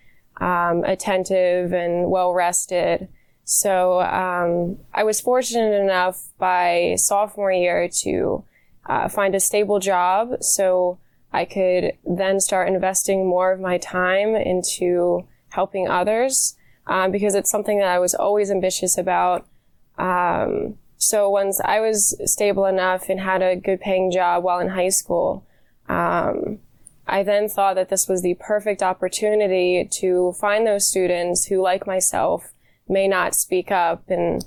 um, 0.42 0.84
attentive 0.84 1.72
and 1.72 2.10
well 2.10 2.34
rested. 2.34 3.08
So 3.46 4.02
um, 4.02 4.78
I 4.94 5.04
was 5.04 5.22
fortunate 5.22 5.74
enough 5.74 6.30
by 6.38 6.96
sophomore 6.98 7.52
year 7.52 7.90
to 8.02 8.44
uh, 8.86 9.08
find 9.08 9.36
a 9.36 9.40
stable 9.40 9.80
job 9.80 10.42
so 10.42 11.00
I 11.32 11.46
could 11.46 11.94
then 12.06 12.40
start 12.40 12.68
investing 12.68 13.28
more 13.28 13.52
of 13.52 13.60
my 13.60 13.78
time 13.78 14.36
into 14.36 15.26
helping 15.50 15.88
others 15.88 16.56
um, 16.88 17.12
because 17.12 17.36
it's 17.36 17.50
something 17.50 17.80
that 17.80 17.88
I 17.88 18.00
was 18.00 18.14
always 18.14 18.52
ambitious 18.52 18.98
about. 18.98 19.48
Um, 19.98 20.78
so 20.98 21.30
once 21.30 21.60
I 21.64 21.80
was 21.80 22.16
stable 22.26 22.66
enough 22.66 23.10
and 23.10 23.20
had 23.20 23.42
a 23.42 23.56
good 23.56 23.82
paying 23.82 24.12
job 24.12 24.44
while 24.44 24.60
in 24.60 24.70
high 24.70 24.90
school, 24.90 25.46
um, 25.90 26.60
I 27.08 27.24
then 27.24 27.50
thought 27.50 27.76
that 27.76 27.90
this 27.90 28.08
was 28.08 28.22
the 28.22 28.36
perfect 28.36 28.82
opportunity 28.82 29.88
to 30.00 30.34
find 30.40 30.66
those 30.66 30.88
students 30.88 31.46
who, 31.46 31.62
like 31.62 31.86
myself, 31.86 32.54
may 32.88 33.08
not 33.08 33.36
speak 33.36 33.72
up 33.72 34.10
and 34.10 34.44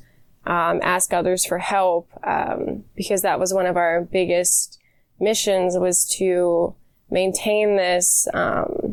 um, 0.47 0.81
ask 0.83 1.12
others 1.12 1.45
for 1.45 1.59
help 1.59 2.09
um, 2.25 2.85
because 2.95 3.23
that 3.23 3.40
was 3.40 3.52
one 3.52 3.66
of 3.66 3.76
our 3.76 4.00
biggest 4.00 4.78
missions 5.19 5.76
was 5.76 6.07
to 6.19 6.75
maintain 7.11 7.76
this 7.76 8.28
um, 8.33 8.86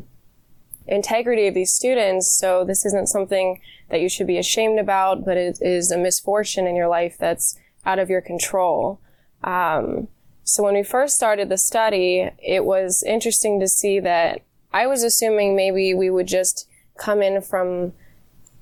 integrity 0.87 1.47
of 1.47 1.53
these 1.53 1.71
students 1.71 2.31
so 2.31 2.63
this 2.63 2.85
isn't 2.85 3.07
something 3.07 3.59
that 3.89 4.01
you 4.01 4.09
should 4.09 4.27
be 4.27 4.37
ashamed 4.37 4.79
about 4.79 5.23
but 5.23 5.37
it 5.37 5.57
is 5.61 5.91
a 5.91 5.97
misfortune 5.97 6.67
in 6.67 6.75
your 6.75 6.87
life 6.87 7.15
that's 7.17 7.57
out 7.85 7.99
of 7.99 8.09
your 8.09 8.21
control 8.21 8.99
um, 9.43 10.07
so 10.43 10.63
when 10.63 10.73
we 10.73 10.83
first 10.83 11.15
started 11.15 11.49
the 11.49 11.57
study 11.57 12.29
it 12.39 12.65
was 12.65 13.03
interesting 13.03 13.59
to 13.59 13.67
see 13.67 13.99
that 13.99 14.41
i 14.71 14.85
was 14.85 15.03
assuming 15.03 15.55
maybe 15.55 15.93
we 15.93 16.09
would 16.09 16.27
just 16.27 16.67
come 16.97 17.21
in 17.21 17.41
from 17.41 17.93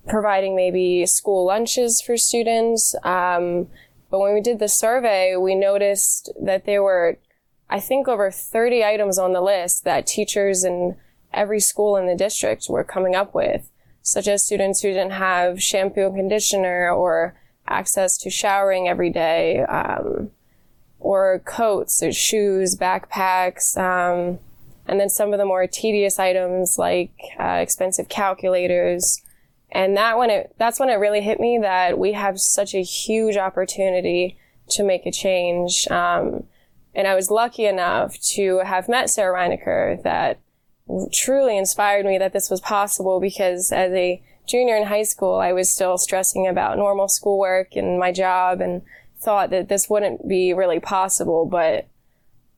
providing 0.08 0.56
maybe 0.56 1.06
school 1.06 1.46
lunches 1.46 2.02
for 2.02 2.18
students. 2.18 2.96
Um, 3.04 3.68
but 4.10 4.20
when 4.20 4.34
we 4.34 4.42
did 4.42 4.60
the 4.60 4.68
survey, 4.68 5.36
we 5.36 5.56
noticed 5.56 6.32
that 6.42 6.66
there 6.66 6.84
were, 6.84 7.18
I 7.70 7.80
think, 7.80 8.08
over 8.08 8.32
30 8.32 8.84
items 8.84 9.18
on 9.18 9.34
the 9.34 9.42
list 9.42 9.84
that 9.86 10.08
teachers 10.08 10.64
in 10.64 10.98
every 11.34 11.60
school 11.60 11.96
in 11.96 12.08
the 12.08 12.16
district 12.16 12.68
were 12.70 12.84
coming 12.84 13.16
up 13.16 13.34
with, 13.34 13.70
such 14.02 14.28
as 14.28 14.44
students 14.44 14.82
who 14.82 14.90
didn't 14.90 15.12
have 15.12 15.62
shampoo 15.62 16.08
and 16.08 16.16
conditioner 16.16 16.92
or 16.92 17.40
access 17.68 18.18
to 18.18 18.30
showering 18.30 18.88
every 18.88 19.10
day, 19.10 19.62
um, 19.62 20.32
or 21.00 21.40
coats 21.46 22.04
or 22.04 22.12
shoes, 22.12 22.76
backpacks, 22.76 23.78
um, 23.78 24.40
and 24.88 25.00
then 25.00 25.10
some 25.10 25.34
of 25.34 25.40
the 25.40 25.46
more 25.46 25.68
tedious 25.68 26.20
items 26.20 26.78
like 26.78 27.14
uh, 27.40 27.60
expensive 27.62 28.10
calculators, 28.10 29.22
and 29.72 29.96
that 29.96 30.18
when 30.18 30.30
it, 30.30 30.54
that's 30.58 30.80
when 30.80 30.90
it 30.90 30.96
really 30.96 31.22
hit 31.22 31.40
me 31.40 31.58
that 31.62 31.98
we 31.98 32.12
have 32.14 32.40
such 32.40 32.76
a 32.76 32.82
huge 32.82 33.38
opportunity 33.38 34.38
to 34.70 34.84
make 34.84 35.06
a 35.06 35.12
change. 35.12 35.88
Um, 35.90 36.44
and 36.94 37.08
I 37.08 37.16
was 37.16 37.32
lucky 37.32 37.66
enough 37.66 38.20
to 38.34 38.60
have 38.60 38.90
met 38.90 39.10
Sarah 39.10 39.38
Reinecker 39.38 40.04
that 40.04 40.40
truly 41.12 41.58
inspired 41.58 42.06
me 42.06 42.18
that 42.18 42.34
this 42.34 42.50
was 42.50 42.62
possible 42.62 43.20
because 43.20 43.72
as 43.72 43.92
a 43.94 44.22
junior 44.48 44.76
in 44.76 44.88
high 44.88 45.04
school, 45.04 45.36
I 45.36 45.54
was 45.54 45.70
still 45.70 45.98
stressing 45.98 46.48
about 46.48 46.78
normal 46.78 47.08
schoolwork 47.08 47.76
and 47.76 48.00
my 48.00 48.12
job 48.12 48.62
and 48.62 48.82
thought 49.20 49.50
that 49.52 49.70
this 49.70 49.90
wouldn't 49.90 50.28
be 50.28 50.54
really 50.54 50.80
possible. 50.80 51.46
But 51.46 51.88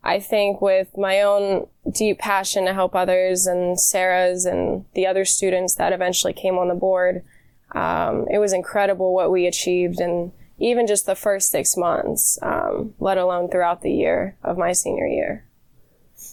I 0.03 0.19
think 0.19 0.61
with 0.61 0.97
my 0.97 1.21
own 1.21 1.67
deep 1.91 2.19
passion 2.19 2.65
to 2.65 2.73
help 2.73 2.95
others 2.95 3.45
and 3.45 3.79
Sarah's 3.79 4.45
and 4.45 4.85
the 4.93 5.07
other 5.07 5.25
students 5.25 5.75
that 5.75 5.93
eventually 5.93 6.33
came 6.33 6.57
on 6.57 6.67
the 6.67 6.75
board, 6.75 7.23
um, 7.71 8.25
it 8.31 8.37
was 8.37 8.53
incredible 8.53 9.13
what 9.13 9.31
we 9.31 9.47
achieved 9.47 9.99
and 9.99 10.31
even 10.59 10.87
just 10.87 11.05
the 11.05 11.15
first 11.15 11.49
six 11.49 11.75
months, 11.75 12.37
um, 12.41 12.93
let 12.99 13.17
alone 13.17 13.49
throughout 13.49 13.81
the 13.81 13.91
year 13.91 14.37
of 14.43 14.57
my 14.57 14.71
senior 14.71 15.07
year. 15.07 15.45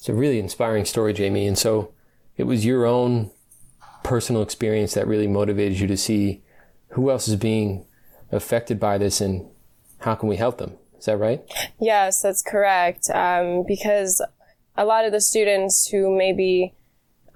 It's 0.00 0.08
a 0.08 0.14
really 0.14 0.38
inspiring 0.38 0.86
story, 0.86 1.12
Jamie. 1.12 1.46
And 1.46 1.58
so 1.58 1.92
it 2.38 2.44
was 2.44 2.64
your 2.64 2.86
own 2.86 3.30
personal 4.02 4.40
experience 4.40 4.94
that 4.94 5.06
really 5.06 5.26
motivated 5.26 5.78
you 5.78 5.86
to 5.88 5.96
see 5.98 6.40
who 6.92 7.10
else 7.10 7.28
is 7.28 7.36
being 7.36 7.84
affected 8.32 8.80
by 8.80 8.96
this 8.96 9.20
and 9.20 9.46
how 9.98 10.14
can 10.14 10.30
we 10.30 10.36
help 10.36 10.56
them? 10.56 10.72
Is 10.98 11.04
that 11.04 11.18
right? 11.18 11.42
Yes, 11.78 12.22
that's 12.22 12.40
correct. 12.40 13.10
Um, 13.10 13.62
because 13.68 14.24
a 14.74 14.86
lot 14.86 15.04
of 15.04 15.12
the 15.12 15.20
students 15.20 15.88
who 15.88 16.16
may 16.16 16.32
be 16.32 16.72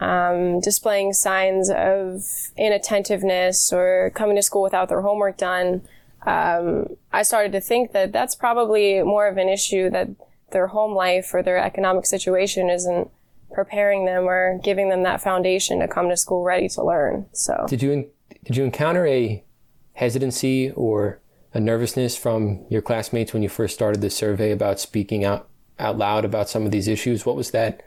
um, 0.00 0.60
displaying 0.60 1.12
signs 1.12 1.68
of 1.68 2.22
inattentiveness 2.56 3.74
or 3.74 4.10
coming 4.14 4.36
to 4.36 4.42
school 4.42 4.62
without 4.62 4.88
their 4.88 5.02
homework 5.02 5.36
done, 5.36 5.82
um, 6.24 6.96
I 7.12 7.24
started 7.24 7.52
to 7.52 7.60
think 7.60 7.92
that 7.92 8.10
that's 8.10 8.34
probably 8.34 9.02
more 9.02 9.28
of 9.28 9.36
an 9.36 9.50
issue 9.50 9.90
that 9.90 10.08
their 10.54 10.68
home 10.68 10.94
life 10.94 11.34
or 11.34 11.42
their 11.42 11.58
economic 11.58 12.06
situation 12.06 12.70
isn't 12.70 13.10
preparing 13.52 14.06
them 14.06 14.24
or 14.24 14.58
giving 14.64 14.88
them 14.88 15.02
that 15.02 15.20
foundation 15.20 15.80
to 15.80 15.86
come 15.86 16.08
to 16.08 16.16
school 16.16 16.42
ready 16.42 16.68
to 16.70 16.82
learn. 16.82 17.26
So, 17.32 17.66
did 17.68 17.82
you 17.82 18.10
did 18.44 18.56
you 18.56 18.64
encounter 18.64 19.06
a 19.06 19.44
hesitancy 19.92 20.70
or 20.70 21.20
a 21.52 21.60
nervousness 21.60 22.16
from 22.16 22.64
your 22.70 22.82
classmates 22.82 23.32
when 23.32 23.42
you 23.42 23.48
first 23.48 23.74
started 23.74 24.00
the 24.00 24.10
survey 24.10 24.50
about 24.50 24.80
speaking 24.80 25.24
out 25.24 25.48
out 25.78 25.98
loud 25.98 26.24
about 26.24 26.48
some 26.48 26.64
of 26.64 26.70
these 26.70 26.88
issues? 26.88 27.26
What 27.26 27.36
was 27.36 27.50
that, 27.50 27.82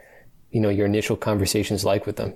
you 0.52 0.62
know, 0.62 0.70
your 0.70 0.86
initial 0.86 1.16
conversations 1.16 1.84
like 1.84 2.06
with 2.06 2.18
them? 2.18 2.36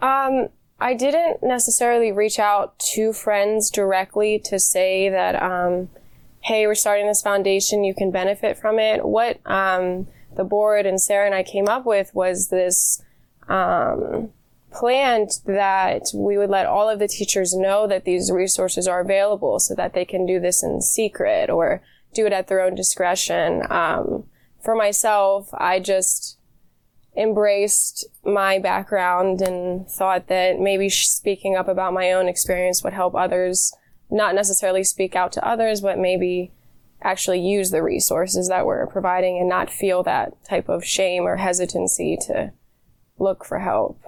Um, 0.00 0.48
I 0.80 0.94
didn't 0.94 1.42
necessarily 1.42 2.10
reach 2.10 2.38
out 2.38 2.78
to 2.94 3.12
friends 3.12 3.70
directly 3.70 4.38
to 4.46 4.58
say 4.58 5.10
that, 5.10 5.40
um, 5.40 5.90
hey, 6.42 6.66
we're 6.66 6.74
starting 6.74 7.06
this 7.06 7.22
foundation, 7.22 7.84
you 7.84 7.94
can 7.94 8.10
benefit 8.10 8.56
from 8.58 8.78
it. 8.78 9.04
What 9.04 9.40
um, 9.46 10.08
the 10.36 10.44
board 10.44 10.86
and 10.86 11.00
Sarah 11.00 11.26
and 11.26 11.34
I 11.34 11.42
came 11.42 11.68
up 11.68 11.84
with 11.84 12.14
was 12.14 12.48
this 12.48 13.02
um, 13.48 14.30
planned 14.72 15.40
that 15.46 16.02
we 16.14 16.38
would 16.38 16.50
let 16.50 16.66
all 16.66 16.88
of 16.88 16.98
the 16.98 17.08
teachers 17.08 17.54
know 17.54 17.86
that 17.86 18.04
these 18.04 18.30
resources 18.30 18.86
are 18.88 19.00
available 19.00 19.58
so 19.58 19.74
that 19.74 19.92
they 19.92 20.04
can 20.04 20.24
do 20.26 20.40
this 20.40 20.62
in 20.62 20.80
secret 20.80 21.50
or 21.50 21.82
do 22.14 22.26
it 22.26 22.32
at 22.32 22.48
their 22.48 22.60
own 22.60 22.74
discretion. 22.74 23.62
Um, 23.70 24.24
for 24.62 24.74
myself, 24.74 25.50
I 25.54 25.80
just 25.80 26.38
embraced 27.16 28.06
my 28.24 28.58
background 28.58 29.42
and 29.42 29.88
thought 29.88 30.28
that 30.28 30.60
maybe 30.60 30.88
speaking 30.88 31.56
up 31.56 31.68
about 31.68 31.92
my 31.92 32.12
own 32.12 32.28
experience 32.28 32.84
would 32.84 32.92
help 32.92 33.14
others 33.14 33.72
not 34.10 34.34
necessarily 34.34 34.84
speak 34.84 35.14
out 35.14 35.32
to 35.32 35.46
others, 35.46 35.80
but 35.80 35.98
maybe 35.98 36.52
actually 37.02 37.40
use 37.40 37.70
the 37.70 37.82
resources 37.82 38.48
that 38.48 38.66
we're 38.66 38.86
providing 38.86 39.38
and 39.38 39.48
not 39.48 39.70
feel 39.70 40.02
that 40.02 40.32
type 40.44 40.68
of 40.68 40.84
shame 40.84 41.22
or 41.22 41.36
hesitancy 41.36 42.16
to 42.26 42.52
look 43.18 43.44
for 43.44 43.60
help. 43.60 44.00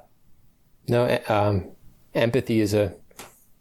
No, 0.88 1.18
um, 1.28 1.70
empathy 2.14 2.60
is 2.60 2.74
a 2.74 2.94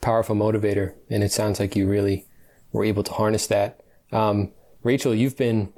powerful 0.02 0.36
motivator, 0.36 0.96
and 1.10 1.24
it 1.24 1.32
sounds 1.32 1.60
like 1.60 1.76
you 1.76 1.88
really 1.88 2.26
were 2.72 2.84
able 2.84 3.04
to 3.04 3.14
harness 3.14 3.48
that. 3.48 3.82
Um, 4.12 4.52
Rachel, 4.84 5.14
you've 5.14 5.38
been 5.38 5.72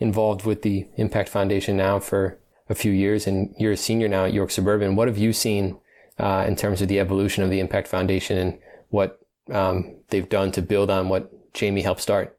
involved 0.00 0.44
with 0.44 0.62
the 0.62 0.86
Impact 0.96 1.28
Foundation 1.28 1.76
now 1.76 1.98
for 1.98 2.38
a 2.68 2.74
few 2.74 2.92
years, 2.92 3.26
and 3.26 3.54
you're 3.58 3.72
a 3.72 3.76
senior 3.76 4.08
now 4.08 4.24
at 4.24 4.32
York 4.32 4.50
Suburban. 4.50 4.96
What 4.96 5.08
have 5.08 5.18
you 5.18 5.32
seen 5.32 5.78
uh, 6.18 6.44
in 6.46 6.56
terms 6.56 6.82
of 6.82 6.88
the 6.88 7.00
evolution 7.00 7.44
of 7.44 7.50
the 7.50 7.60
Impact 7.60 7.88
Foundation 7.88 8.36
and 8.36 8.58
what 8.90 9.17
um, 9.50 9.96
they've 10.08 10.28
done 10.28 10.52
to 10.52 10.62
build 10.62 10.90
on 10.90 11.08
what 11.08 11.52
Jamie 11.54 11.82
helped 11.82 12.00
start? 12.00 12.38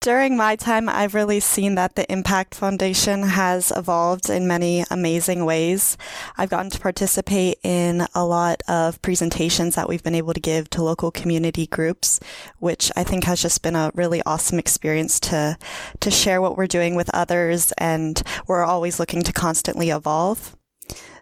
During 0.00 0.36
my 0.36 0.54
time, 0.54 0.88
I've 0.88 1.14
really 1.14 1.40
seen 1.40 1.74
that 1.74 1.96
the 1.96 2.10
Impact 2.10 2.54
Foundation 2.54 3.24
has 3.24 3.72
evolved 3.74 4.30
in 4.30 4.46
many 4.46 4.84
amazing 4.92 5.44
ways. 5.44 5.98
I've 6.36 6.50
gotten 6.50 6.70
to 6.70 6.78
participate 6.78 7.58
in 7.64 8.06
a 8.14 8.24
lot 8.24 8.62
of 8.68 9.02
presentations 9.02 9.74
that 9.74 9.88
we've 9.88 10.04
been 10.04 10.14
able 10.14 10.34
to 10.34 10.40
give 10.40 10.70
to 10.70 10.84
local 10.84 11.10
community 11.10 11.66
groups, 11.66 12.20
which 12.60 12.92
I 12.94 13.02
think 13.02 13.24
has 13.24 13.42
just 13.42 13.60
been 13.60 13.74
a 13.74 13.90
really 13.92 14.22
awesome 14.24 14.60
experience 14.60 15.18
to, 15.20 15.58
to 15.98 16.10
share 16.12 16.40
what 16.40 16.56
we're 16.56 16.68
doing 16.68 16.94
with 16.94 17.10
others. 17.12 17.72
And 17.72 18.22
we're 18.46 18.64
always 18.64 19.00
looking 19.00 19.24
to 19.24 19.32
constantly 19.32 19.90
evolve. 19.90 20.56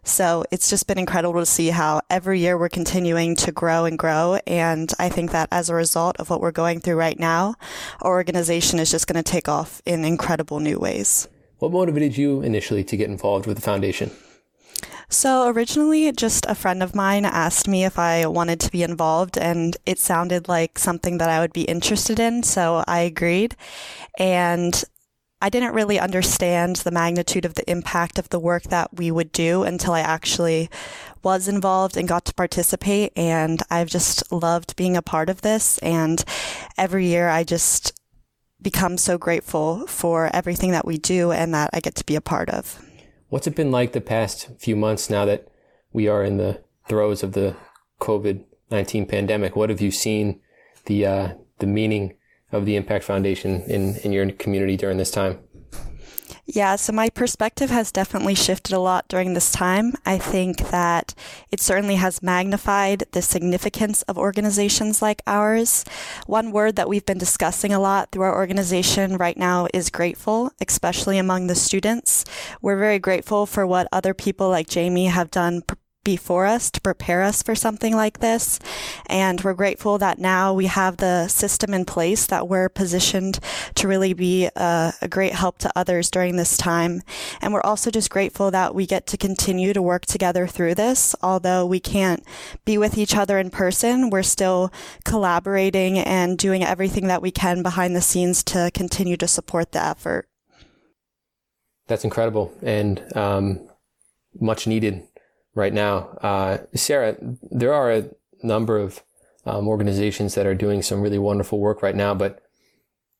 So 0.06 0.44
it's 0.52 0.70
just 0.70 0.86
been 0.86 0.98
incredible 0.98 1.40
to 1.40 1.46
see 1.46 1.68
how 1.68 2.00
every 2.08 2.38
year 2.38 2.56
we're 2.56 2.68
continuing 2.68 3.34
to 3.36 3.50
grow 3.50 3.84
and 3.84 3.98
grow. 3.98 4.38
And 4.46 4.92
I 5.00 5.08
think 5.08 5.32
that 5.32 5.48
as 5.50 5.68
a 5.68 5.74
result 5.74 6.16
of 6.18 6.30
what 6.30 6.40
we're 6.40 6.52
going 6.52 6.80
through 6.80 6.94
right 6.94 7.18
now, 7.18 7.56
our 8.00 8.12
organization 8.12 8.78
is 8.78 8.90
just 8.90 9.08
going 9.08 9.22
to 9.22 9.28
take 9.28 9.48
off 9.48 9.82
in 9.84 10.04
incredible 10.04 10.60
new 10.60 10.78
ways. 10.78 11.26
What 11.58 11.72
motivated 11.72 12.16
you 12.16 12.40
initially 12.40 12.84
to 12.84 12.96
get 12.96 13.10
involved 13.10 13.46
with 13.46 13.56
the 13.56 13.62
foundation? 13.62 14.12
So 15.08 15.48
originally, 15.48 16.10
just 16.12 16.46
a 16.46 16.54
friend 16.54 16.82
of 16.82 16.94
mine 16.94 17.24
asked 17.24 17.66
me 17.66 17.84
if 17.84 17.98
I 17.98 18.26
wanted 18.26 18.60
to 18.60 18.70
be 18.70 18.82
involved, 18.82 19.38
and 19.38 19.76
it 19.86 19.98
sounded 19.98 20.48
like 20.48 20.78
something 20.78 21.18
that 21.18 21.28
I 21.28 21.40
would 21.40 21.52
be 21.52 21.62
interested 21.62 22.20
in. 22.20 22.42
So 22.42 22.84
I 22.86 23.00
agreed. 23.00 23.56
And 24.18 24.84
I 25.40 25.50
didn't 25.50 25.74
really 25.74 26.00
understand 26.00 26.76
the 26.76 26.90
magnitude 26.90 27.44
of 27.44 27.54
the 27.54 27.70
impact 27.70 28.18
of 28.18 28.30
the 28.30 28.38
work 28.38 28.64
that 28.64 28.96
we 28.96 29.10
would 29.10 29.32
do 29.32 29.64
until 29.64 29.92
I 29.92 30.00
actually 30.00 30.70
was 31.22 31.46
involved 31.46 31.96
and 31.96 32.08
got 32.08 32.24
to 32.26 32.34
participate. 32.34 33.12
And 33.16 33.62
I've 33.70 33.88
just 33.88 34.32
loved 34.32 34.76
being 34.76 34.96
a 34.96 35.02
part 35.02 35.28
of 35.28 35.42
this. 35.42 35.76
And 35.78 36.24
every 36.78 37.06
year 37.06 37.28
I 37.28 37.44
just 37.44 38.00
become 38.62 38.96
so 38.96 39.18
grateful 39.18 39.86
for 39.86 40.30
everything 40.34 40.70
that 40.70 40.86
we 40.86 40.96
do 40.96 41.32
and 41.32 41.52
that 41.52 41.70
I 41.72 41.80
get 41.80 41.94
to 41.96 42.06
be 42.06 42.16
a 42.16 42.22
part 42.22 42.48
of. 42.48 42.82
What's 43.28 43.46
it 43.46 43.54
been 43.54 43.70
like 43.70 43.92
the 43.92 44.00
past 44.00 44.48
few 44.58 44.74
months 44.74 45.10
now 45.10 45.26
that 45.26 45.48
we 45.92 46.08
are 46.08 46.24
in 46.24 46.38
the 46.38 46.62
throes 46.88 47.22
of 47.22 47.32
the 47.32 47.56
COVID 48.00 48.44
19 48.70 49.06
pandemic? 49.06 49.54
What 49.54 49.68
have 49.68 49.82
you 49.82 49.90
seen 49.90 50.40
the, 50.86 51.04
uh, 51.04 51.34
the 51.58 51.66
meaning 51.66 52.15
of 52.52 52.66
the 52.66 52.76
Impact 52.76 53.04
Foundation 53.04 53.62
in, 53.62 53.96
in 53.96 54.12
your 54.12 54.30
community 54.32 54.76
during 54.76 54.98
this 54.98 55.10
time? 55.10 55.38
Yeah, 56.48 56.76
so 56.76 56.92
my 56.92 57.10
perspective 57.10 57.70
has 57.70 57.90
definitely 57.90 58.36
shifted 58.36 58.72
a 58.72 58.78
lot 58.78 59.08
during 59.08 59.34
this 59.34 59.50
time. 59.50 59.94
I 60.06 60.16
think 60.16 60.70
that 60.70 61.12
it 61.50 61.60
certainly 61.60 61.96
has 61.96 62.22
magnified 62.22 63.02
the 63.10 63.20
significance 63.20 64.02
of 64.02 64.16
organizations 64.16 65.02
like 65.02 65.22
ours. 65.26 65.84
One 66.26 66.52
word 66.52 66.76
that 66.76 66.88
we've 66.88 67.04
been 67.04 67.18
discussing 67.18 67.72
a 67.72 67.80
lot 67.80 68.12
through 68.12 68.22
our 68.22 68.36
organization 68.36 69.16
right 69.16 69.36
now 69.36 69.66
is 69.74 69.90
grateful, 69.90 70.52
especially 70.66 71.18
among 71.18 71.48
the 71.48 71.56
students. 71.56 72.24
We're 72.62 72.78
very 72.78 73.00
grateful 73.00 73.46
for 73.46 73.66
what 73.66 73.88
other 73.90 74.14
people 74.14 74.48
like 74.48 74.68
Jamie 74.68 75.06
have 75.06 75.32
done 75.32 75.62
before 76.06 76.46
us 76.46 76.70
to 76.70 76.80
prepare 76.80 77.20
us 77.22 77.42
for 77.42 77.56
something 77.56 77.96
like 77.96 78.20
this. 78.20 78.60
And 79.06 79.40
we're 79.40 79.54
grateful 79.54 79.98
that 79.98 80.20
now 80.20 80.54
we 80.54 80.66
have 80.66 80.98
the 80.98 81.26
system 81.26 81.74
in 81.74 81.84
place 81.84 82.26
that 82.26 82.46
we're 82.46 82.68
positioned 82.68 83.40
to 83.74 83.88
really 83.88 84.12
be 84.12 84.48
a, 84.54 84.94
a, 85.02 85.08
great 85.08 85.32
help 85.32 85.58
to 85.58 85.72
others 85.74 86.08
during 86.08 86.36
this 86.36 86.56
time. 86.56 87.02
And 87.42 87.52
we're 87.52 87.60
also 87.62 87.90
just 87.90 88.08
grateful 88.08 88.52
that 88.52 88.72
we 88.72 88.86
get 88.86 89.08
to 89.08 89.16
continue 89.16 89.72
to 89.72 89.82
work 89.82 90.06
together 90.06 90.46
through 90.46 90.76
this. 90.76 91.16
Although 91.22 91.66
we 91.66 91.80
can't 91.80 92.22
be 92.64 92.78
with 92.78 92.96
each 92.96 93.16
other 93.16 93.36
in 93.36 93.50
person, 93.50 94.08
we're 94.08 94.22
still 94.22 94.72
collaborating 95.04 95.98
and 95.98 96.38
doing 96.38 96.62
everything 96.62 97.08
that 97.08 97.20
we 97.20 97.32
can 97.32 97.64
behind 97.64 97.96
the 97.96 98.00
scenes 98.00 98.44
to 98.44 98.70
continue 98.72 99.16
to 99.16 99.26
support 99.26 99.72
the 99.72 99.82
effort. 99.82 100.28
That's 101.88 102.04
incredible 102.04 102.54
and 102.62 103.02
um, 103.16 103.68
much 104.38 104.68
needed 104.68 105.02
right 105.56 105.72
now. 105.72 106.10
Uh, 106.22 106.58
Sarah, 106.74 107.16
there 107.50 107.74
are 107.74 107.90
a 107.90 108.08
number 108.44 108.78
of 108.78 109.02
um, 109.44 109.66
organizations 109.66 110.36
that 110.36 110.46
are 110.46 110.54
doing 110.54 110.82
some 110.82 111.00
really 111.00 111.18
wonderful 111.18 111.58
work 111.58 111.82
right 111.82 111.96
now, 111.96 112.14
but 112.14 112.42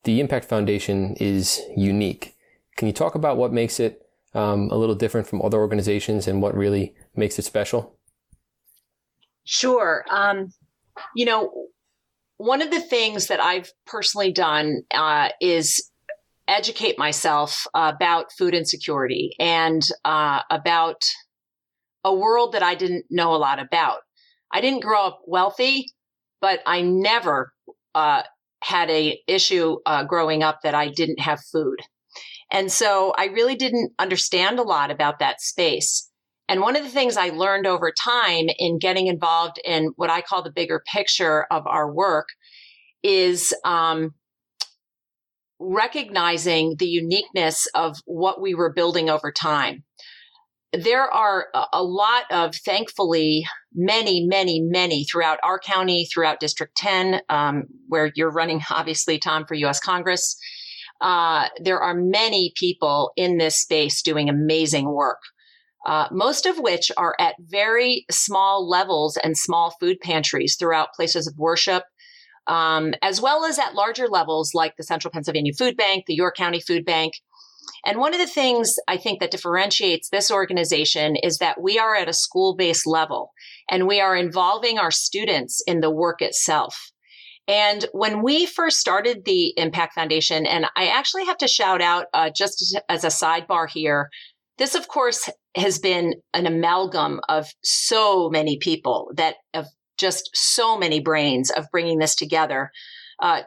the 0.04 0.20
Impact 0.20 0.44
Foundation 0.44 1.16
is 1.18 1.60
unique. 1.76 2.36
Can 2.76 2.86
you 2.86 2.92
talk 2.94 3.16
about 3.16 3.38
what 3.38 3.52
makes 3.52 3.80
it 3.80 4.02
um, 4.34 4.68
a 4.70 4.76
little 4.76 4.94
different 4.94 5.26
from 5.26 5.40
other 5.42 5.58
organizations 5.58 6.28
and 6.28 6.42
what 6.42 6.54
really 6.54 6.94
makes 7.16 7.38
it 7.38 7.42
special? 7.42 7.96
Sure. 9.44 10.04
Um, 10.10 10.52
you 11.14 11.24
know, 11.24 11.68
one 12.36 12.60
of 12.60 12.70
the 12.70 12.80
things 12.80 13.28
that 13.28 13.40
I've 13.40 13.70
personally 13.86 14.30
done 14.30 14.82
uh, 14.94 15.30
is 15.40 15.90
educate 16.48 16.98
myself 16.98 17.66
about 17.74 18.26
food 18.36 18.54
insecurity 18.54 19.30
and 19.38 19.82
uh, 20.04 20.42
about 20.50 21.02
a 22.06 22.14
world 22.14 22.52
that 22.52 22.62
I 22.62 22.76
didn't 22.76 23.04
know 23.10 23.34
a 23.34 23.36
lot 23.36 23.58
about. 23.58 23.98
I 24.52 24.60
didn't 24.60 24.82
grow 24.82 25.06
up 25.06 25.20
wealthy, 25.26 25.92
but 26.40 26.60
I 26.64 26.80
never 26.80 27.52
uh, 27.94 28.22
had 28.62 28.88
a 28.90 29.18
issue 29.26 29.78
uh, 29.84 30.04
growing 30.04 30.44
up 30.44 30.60
that 30.62 30.74
I 30.74 30.88
didn't 30.88 31.20
have 31.20 31.40
food. 31.52 31.80
And 32.52 32.70
so 32.70 33.12
I 33.18 33.26
really 33.26 33.56
didn't 33.56 33.92
understand 33.98 34.60
a 34.60 34.62
lot 34.62 34.92
about 34.92 35.18
that 35.18 35.40
space. 35.40 36.08
And 36.48 36.60
one 36.60 36.76
of 36.76 36.84
the 36.84 36.90
things 36.90 37.16
I 37.16 37.30
learned 37.30 37.66
over 37.66 37.90
time 37.90 38.46
in 38.56 38.78
getting 38.78 39.08
involved 39.08 39.60
in 39.64 39.90
what 39.96 40.10
I 40.10 40.20
call 40.20 40.44
the 40.44 40.52
bigger 40.52 40.80
picture 40.92 41.44
of 41.50 41.66
our 41.66 41.92
work 41.92 42.28
is 43.02 43.52
um, 43.64 44.14
recognizing 45.58 46.76
the 46.78 46.86
uniqueness 46.86 47.66
of 47.74 47.96
what 48.04 48.40
we 48.40 48.54
were 48.54 48.72
building 48.72 49.10
over 49.10 49.32
time 49.32 49.82
there 50.76 51.10
are 51.10 51.48
a 51.72 51.82
lot 51.82 52.24
of, 52.30 52.54
thankfully, 52.54 53.46
many, 53.74 54.26
many, 54.26 54.60
many 54.60 55.04
throughout 55.04 55.38
our 55.42 55.58
county, 55.58 56.06
throughout 56.12 56.40
District 56.40 56.74
10, 56.76 57.20
um, 57.28 57.64
where 57.88 58.12
you're 58.14 58.30
running, 58.30 58.60
obviously, 58.70 59.18
Tom, 59.18 59.44
for 59.46 59.54
U.S. 59.54 59.80
Congress. 59.80 60.38
Uh, 61.00 61.48
there 61.60 61.80
are 61.80 61.94
many 61.94 62.52
people 62.56 63.12
in 63.16 63.36
this 63.38 63.60
space 63.60 64.02
doing 64.02 64.28
amazing 64.28 64.90
work. 64.90 65.20
Uh, 65.84 66.08
most 66.10 66.46
of 66.46 66.58
which 66.58 66.90
are 66.96 67.14
at 67.20 67.36
very 67.38 68.06
small 68.10 68.68
levels 68.68 69.16
and 69.22 69.36
small 69.36 69.76
food 69.78 70.00
pantries 70.00 70.56
throughout 70.58 70.92
places 70.94 71.28
of 71.28 71.34
worship, 71.36 71.84
um, 72.48 72.92
as 73.02 73.20
well 73.20 73.44
as 73.44 73.58
at 73.58 73.74
larger 73.74 74.08
levels 74.08 74.52
like 74.52 74.74
the 74.76 74.82
Central 74.82 75.12
Pennsylvania 75.12 75.52
Food 75.56 75.76
Bank, 75.76 76.04
the 76.06 76.14
York 76.14 76.34
County 76.36 76.60
Food 76.60 76.84
Bank, 76.84 77.14
and 77.84 77.98
one 77.98 78.14
of 78.14 78.20
the 78.20 78.26
things 78.26 78.76
I 78.88 78.96
think 78.96 79.20
that 79.20 79.30
differentiates 79.30 80.08
this 80.08 80.30
organization 80.30 81.16
is 81.16 81.38
that 81.38 81.60
we 81.60 81.78
are 81.78 81.94
at 81.94 82.08
a 82.08 82.12
school 82.12 82.54
based 82.54 82.86
level 82.86 83.32
and 83.70 83.86
we 83.86 84.00
are 84.00 84.16
involving 84.16 84.78
our 84.78 84.90
students 84.90 85.62
in 85.66 85.80
the 85.80 85.90
work 85.90 86.22
itself. 86.22 86.90
And 87.48 87.86
when 87.92 88.22
we 88.22 88.46
first 88.46 88.78
started 88.78 89.24
the 89.24 89.54
Impact 89.56 89.94
Foundation, 89.94 90.46
and 90.46 90.66
I 90.76 90.88
actually 90.88 91.26
have 91.26 91.38
to 91.38 91.48
shout 91.48 91.80
out 91.80 92.06
uh, 92.12 92.30
just 92.34 92.76
as 92.88 93.04
a 93.04 93.08
sidebar 93.08 93.68
here, 93.70 94.10
this, 94.58 94.74
of 94.74 94.88
course, 94.88 95.28
has 95.54 95.78
been 95.78 96.14
an 96.34 96.46
amalgam 96.46 97.20
of 97.28 97.48
so 97.62 98.28
many 98.30 98.58
people 98.58 99.10
that 99.14 99.36
of 99.54 99.66
just 99.96 100.30
so 100.34 100.76
many 100.76 101.00
brains 101.00 101.50
of 101.50 101.66
bringing 101.70 101.98
this 101.98 102.14
together. 102.14 102.70
Uh, 103.20 103.42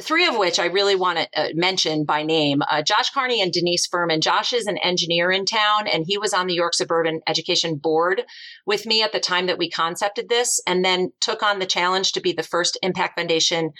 three 0.00 0.26
of 0.26 0.36
which 0.36 0.58
I 0.58 0.66
really 0.66 0.96
want 0.96 1.18
to 1.18 1.28
uh, 1.36 1.48
mention 1.54 2.04
by 2.04 2.22
name 2.22 2.62
uh, 2.68 2.82
Josh 2.82 3.10
Carney 3.10 3.40
and 3.40 3.52
Denise 3.52 3.86
Furman. 3.86 4.20
Josh 4.20 4.52
is 4.52 4.66
an 4.66 4.78
engineer 4.78 5.30
in 5.30 5.44
town, 5.44 5.86
and 5.86 6.04
he 6.06 6.18
was 6.18 6.34
on 6.34 6.46
the 6.46 6.54
York 6.54 6.74
Suburban 6.74 7.20
Education 7.28 7.76
Board 7.76 8.22
with 8.66 8.86
me 8.86 9.02
at 9.02 9.12
the 9.12 9.20
time 9.20 9.46
that 9.46 9.58
we 9.58 9.70
concepted 9.70 10.28
this, 10.28 10.60
and 10.66 10.84
then 10.84 11.12
took 11.20 11.42
on 11.42 11.58
the 11.58 11.66
challenge 11.66 12.12
to 12.12 12.20
be 12.20 12.32
the 12.32 12.42
first 12.42 12.78
Impact 12.82 13.18
Foundation 13.18 13.70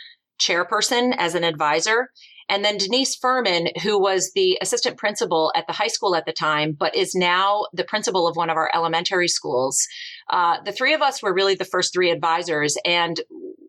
chairperson 0.40 1.14
as 1.16 1.34
an 1.34 1.44
advisor. 1.44 2.08
And 2.48 2.64
then 2.64 2.76
Denise 2.76 3.16
Furman, 3.16 3.68
who 3.82 3.98
was 3.98 4.32
the 4.34 4.58
assistant 4.60 4.98
principal 4.98 5.50
at 5.56 5.66
the 5.66 5.72
high 5.72 5.88
school 5.88 6.14
at 6.14 6.26
the 6.26 6.32
time, 6.32 6.76
but 6.78 6.94
is 6.94 7.14
now 7.14 7.64
the 7.72 7.84
principal 7.84 8.28
of 8.28 8.36
one 8.36 8.50
of 8.50 8.56
our 8.56 8.70
elementary 8.74 9.28
schools. 9.28 9.86
Uh, 10.30 10.58
the 10.62 10.72
three 10.72 10.92
of 10.92 11.00
us 11.00 11.22
were 11.22 11.34
really 11.34 11.54
the 11.54 11.64
first 11.64 11.94
three 11.94 12.10
advisors. 12.10 12.76
And 12.84 13.18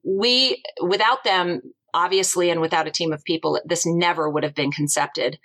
we, 0.03 0.61
without 0.81 1.23
them, 1.23 1.61
obviously, 1.95 2.51
and 2.51 2.61
without 2.61 2.87
a 2.87 2.91
team 2.91 3.11
of 3.13 3.23
people, 3.23 3.59
this 3.65 3.85
never 3.85 4.29
would 4.29 4.43
have 4.43 4.53
been 4.53 4.71
concepted. 4.71 5.39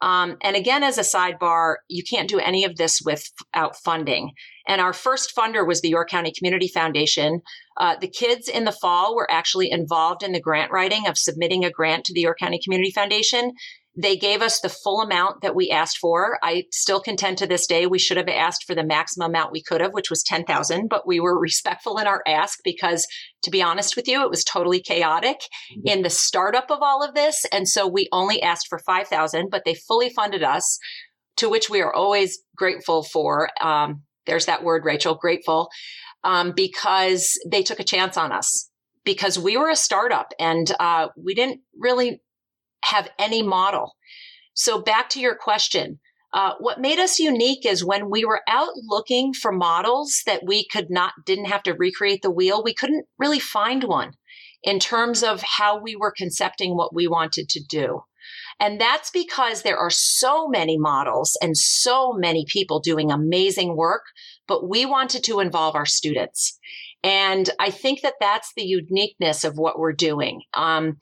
Um, 0.00 0.36
and 0.42 0.56
again, 0.56 0.82
as 0.82 0.98
a 0.98 1.02
sidebar, 1.02 1.76
you 1.88 2.02
can't 2.02 2.28
do 2.28 2.38
any 2.38 2.64
of 2.64 2.76
this 2.76 3.00
without 3.02 3.76
funding. 3.76 4.32
And 4.66 4.80
our 4.80 4.92
first 4.92 5.34
funder 5.36 5.66
was 5.66 5.80
the 5.80 5.88
York 5.88 6.10
County 6.10 6.32
Community 6.36 6.68
Foundation. 6.68 7.40
Uh, 7.78 7.96
the 8.00 8.08
kids 8.08 8.48
in 8.48 8.64
the 8.64 8.72
fall 8.72 9.14
were 9.14 9.30
actually 9.30 9.70
involved 9.70 10.22
in 10.22 10.32
the 10.32 10.40
grant 10.40 10.72
writing 10.72 11.06
of 11.06 11.16
submitting 11.16 11.64
a 11.64 11.70
grant 11.70 12.04
to 12.06 12.12
the 12.12 12.22
York 12.22 12.38
County 12.38 12.60
Community 12.62 12.90
Foundation. 12.90 13.52
They 13.96 14.16
gave 14.16 14.42
us 14.42 14.60
the 14.60 14.68
full 14.68 15.00
amount 15.00 15.42
that 15.42 15.54
we 15.54 15.70
asked 15.70 15.98
for. 15.98 16.38
I 16.42 16.64
still 16.72 17.00
contend 17.00 17.38
to 17.38 17.46
this 17.46 17.66
day 17.66 17.86
we 17.86 17.98
should 17.98 18.16
have 18.16 18.28
asked 18.28 18.64
for 18.64 18.74
the 18.74 18.84
maximum 18.84 19.30
amount 19.30 19.52
we 19.52 19.62
could 19.62 19.80
have, 19.80 19.92
which 19.92 20.10
was 20.10 20.22
10,000, 20.22 20.88
but 20.88 21.06
we 21.06 21.20
were 21.20 21.38
respectful 21.40 21.98
in 21.98 22.06
our 22.06 22.22
ask 22.26 22.58
because 22.64 23.06
to 23.42 23.50
be 23.50 23.62
honest 23.62 23.94
with 23.94 24.08
you, 24.08 24.22
it 24.22 24.30
was 24.30 24.42
totally 24.42 24.80
chaotic 24.80 25.38
mm-hmm. 25.38 25.86
in 25.86 26.02
the 26.02 26.10
startup 26.10 26.70
of 26.70 26.78
all 26.82 27.02
of 27.02 27.14
this. 27.14 27.44
And 27.52 27.68
so 27.68 27.86
we 27.86 28.08
only 28.10 28.42
asked 28.42 28.66
for 28.68 28.78
5,000, 28.78 29.48
but 29.50 29.62
they 29.64 29.74
fully 29.74 30.10
funded 30.10 30.42
us, 30.42 30.78
to 31.36 31.48
which 31.48 31.68
we 31.68 31.80
are 31.80 31.92
always 31.92 32.38
grateful 32.56 33.02
for. 33.02 33.50
Um, 33.60 34.02
there's 34.26 34.46
that 34.46 34.64
word, 34.64 34.84
Rachel, 34.84 35.14
grateful, 35.14 35.68
um, 36.22 36.52
because 36.54 37.38
they 37.46 37.62
took 37.62 37.80
a 37.80 37.84
chance 37.84 38.16
on 38.16 38.32
us 38.32 38.70
because 39.04 39.38
we 39.38 39.56
were 39.56 39.70
a 39.70 39.76
startup 39.76 40.32
and 40.38 40.72
uh, 40.80 41.08
we 41.16 41.34
didn't 41.34 41.60
really 41.78 42.22
have 42.84 43.08
any 43.18 43.42
model. 43.42 43.96
So 44.54 44.80
back 44.80 45.08
to 45.10 45.20
your 45.20 45.34
question. 45.34 45.98
Uh, 46.32 46.54
what 46.58 46.80
made 46.80 46.98
us 46.98 47.20
unique 47.20 47.64
is 47.64 47.84
when 47.84 48.10
we 48.10 48.24
were 48.24 48.40
out 48.48 48.72
looking 48.88 49.32
for 49.32 49.52
models 49.52 50.22
that 50.26 50.42
we 50.44 50.66
could 50.66 50.90
not, 50.90 51.12
didn't 51.24 51.44
have 51.44 51.62
to 51.62 51.74
recreate 51.74 52.22
the 52.22 52.30
wheel, 52.30 52.62
we 52.62 52.74
couldn't 52.74 53.06
really 53.18 53.38
find 53.38 53.84
one 53.84 54.12
in 54.64 54.80
terms 54.80 55.22
of 55.22 55.42
how 55.42 55.80
we 55.80 55.94
were 55.94 56.12
concepting 56.16 56.76
what 56.76 56.94
we 56.94 57.06
wanted 57.06 57.48
to 57.50 57.62
do. 57.68 58.00
And 58.58 58.80
that's 58.80 59.10
because 59.10 59.62
there 59.62 59.78
are 59.78 59.90
so 59.90 60.48
many 60.48 60.78
models 60.78 61.36
and 61.42 61.56
so 61.56 62.12
many 62.12 62.44
people 62.48 62.80
doing 62.80 63.12
amazing 63.12 63.76
work, 63.76 64.02
but 64.48 64.68
we 64.68 64.86
wanted 64.86 65.24
to 65.24 65.40
involve 65.40 65.74
our 65.74 65.86
students. 65.86 66.58
And 67.02 67.50
I 67.60 67.70
think 67.70 68.00
that 68.00 68.14
that's 68.20 68.52
the 68.56 68.64
uniqueness 68.64 69.44
of 69.44 69.56
what 69.56 69.78
we're 69.78 69.92
doing. 69.92 70.40
Um, 70.54 70.96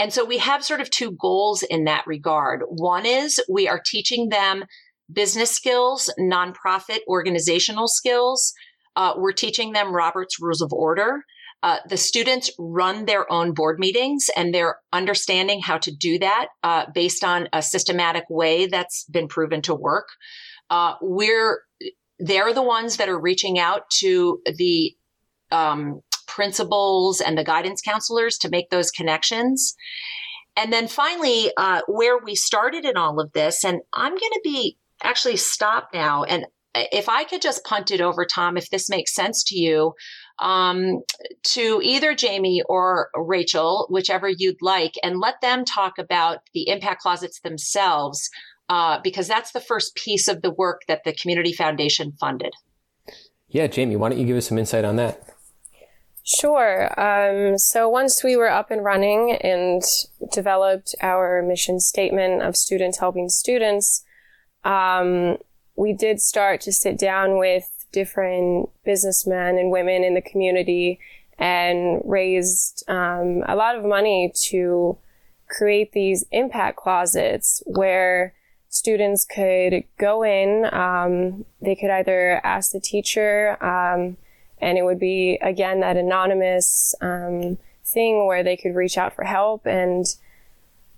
and 0.00 0.14
so 0.14 0.24
we 0.24 0.38
have 0.38 0.64
sort 0.64 0.80
of 0.80 0.88
two 0.88 1.10
goals 1.12 1.62
in 1.62 1.84
that 1.84 2.06
regard. 2.06 2.62
One 2.66 3.04
is 3.04 3.38
we 3.50 3.68
are 3.68 3.78
teaching 3.84 4.30
them 4.30 4.64
business 5.12 5.50
skills, 5.50 6.10
nonprofit 6.18 7.00
organizational 7.06 7.86
skills. 7.86 8.54
Uh, 8.96 9.12
we're 9.18 9.32
teaching 9.32 9.72
them 9.72 9.94
Robert's 9.94 10.40
Rules 10.40 10.62
of 10.62 10.72
Order. 10.72 11.22
Uh, 11.62 11.76
the 11.86 11.98
students 11.98 12.50
run 12.58 13.04
their 13.04 13.30
own 13.30 13.52
board 13.52 13.78
meetings 13.78 14.30
and 14.34 14.54
they're 14.54 14.76
understanding 14.90 15.60
how 15.60 15.76
to 15.76 15.94
do 15.94 16.18
that 16.18 16.46
uh, 16.62 16.86
based 16.94 17.22
on 17.22 17.50
a 17.52 17.60
systematic 17.60 18.24
way 18.30 18.68
that's 18.68 19.04
been 19.04 19.28
proven 19.28 19.60
to 19.60 19.74
work. 19.74 20.08
Uh, 20.70 20.94
we're 21.02 21.60
they're 22.18 22.54
the 22.54 22.62
ones 22.62 22.96
that 22.96 23.10
are 23.10 23.20
reaching 23.20 23.58
out 23.58 23.90
to 23.90 24.40
the 24.56 24.96
um, 25.52 26.00
principals 26.30 27.20
and 27.20 27.36
the 27.36 27.44
guidance 27.44 27.80
counselors 27.80 28.38
to 28.38 28.48
make 28.48 28.70
those 28.70 28.90
connections. 28.90 29.74
And 30.56 30.72
then 30.72 30.88
finally, 30.88 31.52
uh, 31.56 31.82
where 31.86 32.18
we 32.18 32.34
started 32.34 32.84
in 32.84 32.96
all 32.96 33.20
of 33.20 33.32
this, 33.32 33.64
and 33.64 33.80
I'm 33.92 34.12
going 34.12 34.32
to 34.32 34.40
be 34.42 34.76
actually 35.02 35.36
stop 35.36 35.90
now. 35.92 36.24
And 36.24 36.46
if 36.74 37.08
I 37.08 37.24
could 37.24 37.42
just 37.42 37.64
punt 37.64 37.90
it 37.90 38.00
over, 38.00 38.24
Tom, 38.24 38.56
if 38.56 38.70
this 38.70 38.88
makes 38.88 39.14
sense 39.14 39.42
to 39.44 39.58
you, 39.58 39.94
um, 40.38 41.02
to 41.42 41.80
either 41.82 42.14
Jamie 42.14 42.62
or 42.68 43.10
Rachel, 43.14 43.86
whichever 43.90 44.28
you'd 44.28 44.62
like, 44.62 44.94
and 45.02 45.18
let 45.18 45.40
them 45.40 45.64
talk 45.64 45.98
about 45.98 46.38
the 46.54 46.68
impact 46.68 47.02
closets 47.02 47.40
themselves, 47.40 48.28
uh, 48.68 49.00
because 49.02 49.28
that's 49.28 49.52
the 49.52 49.60
first 49.60 49.94
piece 49.94 50.28
of 50.28 50.42
the 50.42 50.52
work 50.52 50.82
that 50.88 51.04
the 51.04 51.12
Community 51.12 51.52
Foundation 51.52 52.12
funded. 52.20 52.52
Yeah, 53.48 53.66
Jamie, 53.66 53.96
why 53.96 54.10
don't 54.10 54.18
you 54.18 54.26
give 54.26 54.36
us 54.36 54.48
some 54.48 54.58
insight 54.58 54.84
on 54.84 54.96
that? 54.96 55.29
Sure. 56.38 56.88
Um, 57.00 57.58
so 57.58 57.88
once 57.88 58.22
we 58.22 58.36
were 58.36 58.50
up 58.50 58.70
and 58.70 58.84
running 58.84 59.32
and 59.40 59.82
developed 60.32 60.94
our 61.00 61.42
mission 61.42 61.80
statement 61.80 62.42
of 62.42 62.56
students 62.56 62.98
helping 62.98 63.28
students, 63.28 64.04
um, 64.62 65.38
we 65.74 65.92
did 65.92 66.20
start 66.20 66.60
to 66.62 66.72
sit 66.72 66.96
down 66.98 67.36
with 67.36 67.68
different 67.90 68.68
businessmen 68.84 69.58
and 69.58 69.72
women 69.72 70.04
in 70.04 70.14
the 70.14 70.20
community 70.20 71.00
and 71.36 72.00
raised 72.04 72.84
um, 72.86 73.42
a 73.48 73.56
lot 73.56 73.74
of 73.74 73.84
money 73.84 74.32
to 74.34 74.96
create 75.48 75.90
these 75.90 76.24
impact 76.30 76.76
closets 76.76 77.60
where 77.66 78.34
students 78.68 79.24
could 79.24 79.82
go 79.98 80.22
in. 80.22 80.72
Um, 80.72 81.44
they 81.60 81.74
could 81.74 81.90
either 81.90 82.40
ask 82.44 82.70
the 82.70 82.78
teacher 82.78 83.60
um, 83.64 84.16
and 84.60 84.78
it 84.78 84.84
would 84.84 84.98
be 84.98 85.38
again 85.42 85.80
that 85.80 85.96
anonymous 85.96 86.94
um, 87.00 87.58
thing 87.84 88.26
where 88.26 88.42
they 88.42 88.56
could 88.56 88.74
reach 88.74 88.98
out 88.98 89.14
for 89.14 89.24
help. 89.24 89.66
And 89.66 90.06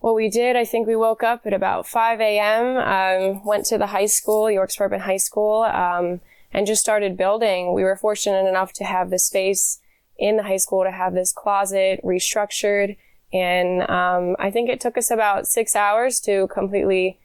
what 0.01 0.16
we 0.16 0.29
did 0.29 0.57
i 0.57 0.64
think 0.64 0.88
we 0.88 0.96
woke 0.96 1.22
up 1.22 1.46
at 1.46 1.53
about 1.53 1.87
5 1.87 2.20
a.m 2.20 2.77
um, 2.77 3.44
went 3.44 3.64
to 3.66 3.79
the 3.79 3.87
high 3.87 4.07
school 4.07 4.51
york 4.51 4.68
suburban 4.68 4.98
high 4.98 5.16
school 5.16 5.62
um, 5.62 6.20
and 6.53 6.66
just 6.66 6.81
started 6.81 7.16
building. 7.16 7.72
We 7.72 7.83
were 7.83 7.96
fortunate 7.96 8.46
enough 8.46 8.72
to 8.75 8.85
have 8.85 9.11
the 9.11 9.18
space 9.18 9.81
in 10.18 10.37
the 10.37 10.42
high 10.42 10.59
school 10.59 10.85
to 10.85 10.90
have 10.90 11.14
this 11.14 11.33
closet 11.33 12.01
restructured. 12.05 12.96
And 13.33 13.88
um, 13.88 14.37
i 14.38 14.51
think 14.51 14.68
it 14.68 14.81
took 14.81 14.98
us 14.98 15.11
about 15.11 15.46
six 15.46 15.75
hours 15.75 16.20
to 16.20 16.48
completely 16.48 17.18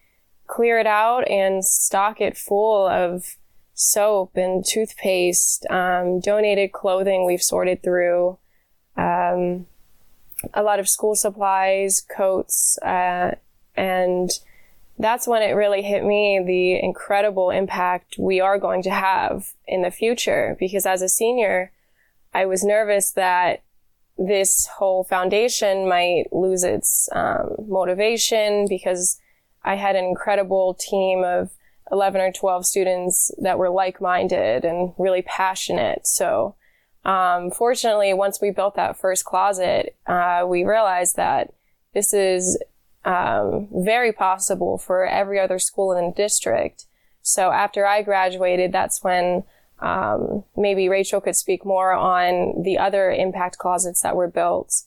clear 0.47 0.79
it 0.79 0.87
out 0.87 1.27
and 1.29 1.65
stock 1.65 2.21
it 2.21 2.37
full 2.37 2.87
of 2.87 3.35
soap 3.79 4.35
and 4.35 4.65
toothpaste, 4.65 5.67
um, 5.69 6.19
donated 6.19 6.71
clothing 6.71 7.25
we've 7.25 7.43
sorted 7.43 7.83
through, 7.83 8.35
um, 8.97 9.67
a 10.55 10.63
lot 10.63 10.79
of 10.79 10.89
school 10.89 11.15
supplies, 11.15 12.01
coats, 12.01 12.79
uh, 12.79 13.35
and 13.75 14.31
that's 14.97 15.27
when 15.27 15.43
it 15.43 15.51
really 15.51 15.83
hit 15.83 16.03
me 16.03 16.41
the 16.43 16.83
incredible 16.83 17.51
impact 17.51 18.15
we 18.17 18.39
are 18.41 18.57
going 18.57 18.81
to 18.81 18.89
have 18.89 19.53
in 19.67 19.83
the 19.83 19.91
future. 19.91 20.57
Because 20.59 20.87
as 20.87 21.03
a 21.03 21.09
senior, 21.09 21.71
I 22.33 22.47
was 22.47 22.63
nervous 22.63 23.11
that 23.11 23.61
this 24.17 24.65
whole 24.65 25.03
foundation 25.03 25.87
might 25.87 26.25
lose 26.31 26.63
its 26.63 27.07
um, 27.11 27.55
motivation 27.67 28.65
because 28.67 29.19
I 29.63 29.75
had 29.75 29.95
an 29.95 30.05
incredible 30.05 30.73
team 30.73 31.23
of 31.23 31.51
11 31.91 32.21
or 32.21 32.31
12 32.31 32.65
students 32.65 33.31
that 33.41 33.57
were 33.57 33.69
like-minded 33.69 34.65
and 34.65 34.93
really 34.97 35.21
passionate. 35.21 36.07
So, 36.07 36.55
um, 37.05 37.51
fortunately, 37.51 38.13
once 38.13 38.41
we 38.41 38.51
built 38.51 38.75
that 38.75 38.99
first 38.99 39.25
closet, 39.25 39.95
uh, 40.05 40.45
we 40.47 40.63
realized 40.63 41.15
that 41.15 41.53
this 41.93 42.13
is 42.13 42.61
um, 43.05 43.69
very 43.71 44.11
possible 44.11 44.77
for 44.77 45.05
every 45.05 45.39
other 45.39 45.59
school 45.59 45.93
in 45.93 46.07
the 46.07 46.13
district. 46.13 46.85
So 47.21 47.51
after 47.51 47.85
I 47.85 48.01
graduated, 48.01 48.71
that's 48.71 49.03
when 49.03 49.43
um, 49.79 50.43
maybe 50.55 50.89
Rachel 50.89 51.21
could 51.21 51.35
speak 51.35 51.65
more 51.65 51.93
on 51.93 52.63
the 52.63 52.77
other 52.77 53.11
impact 53.11 53.57
closets 53.57 54.01
that 54.01 54.15
were 54.15 54.27
built. 54.27 54.83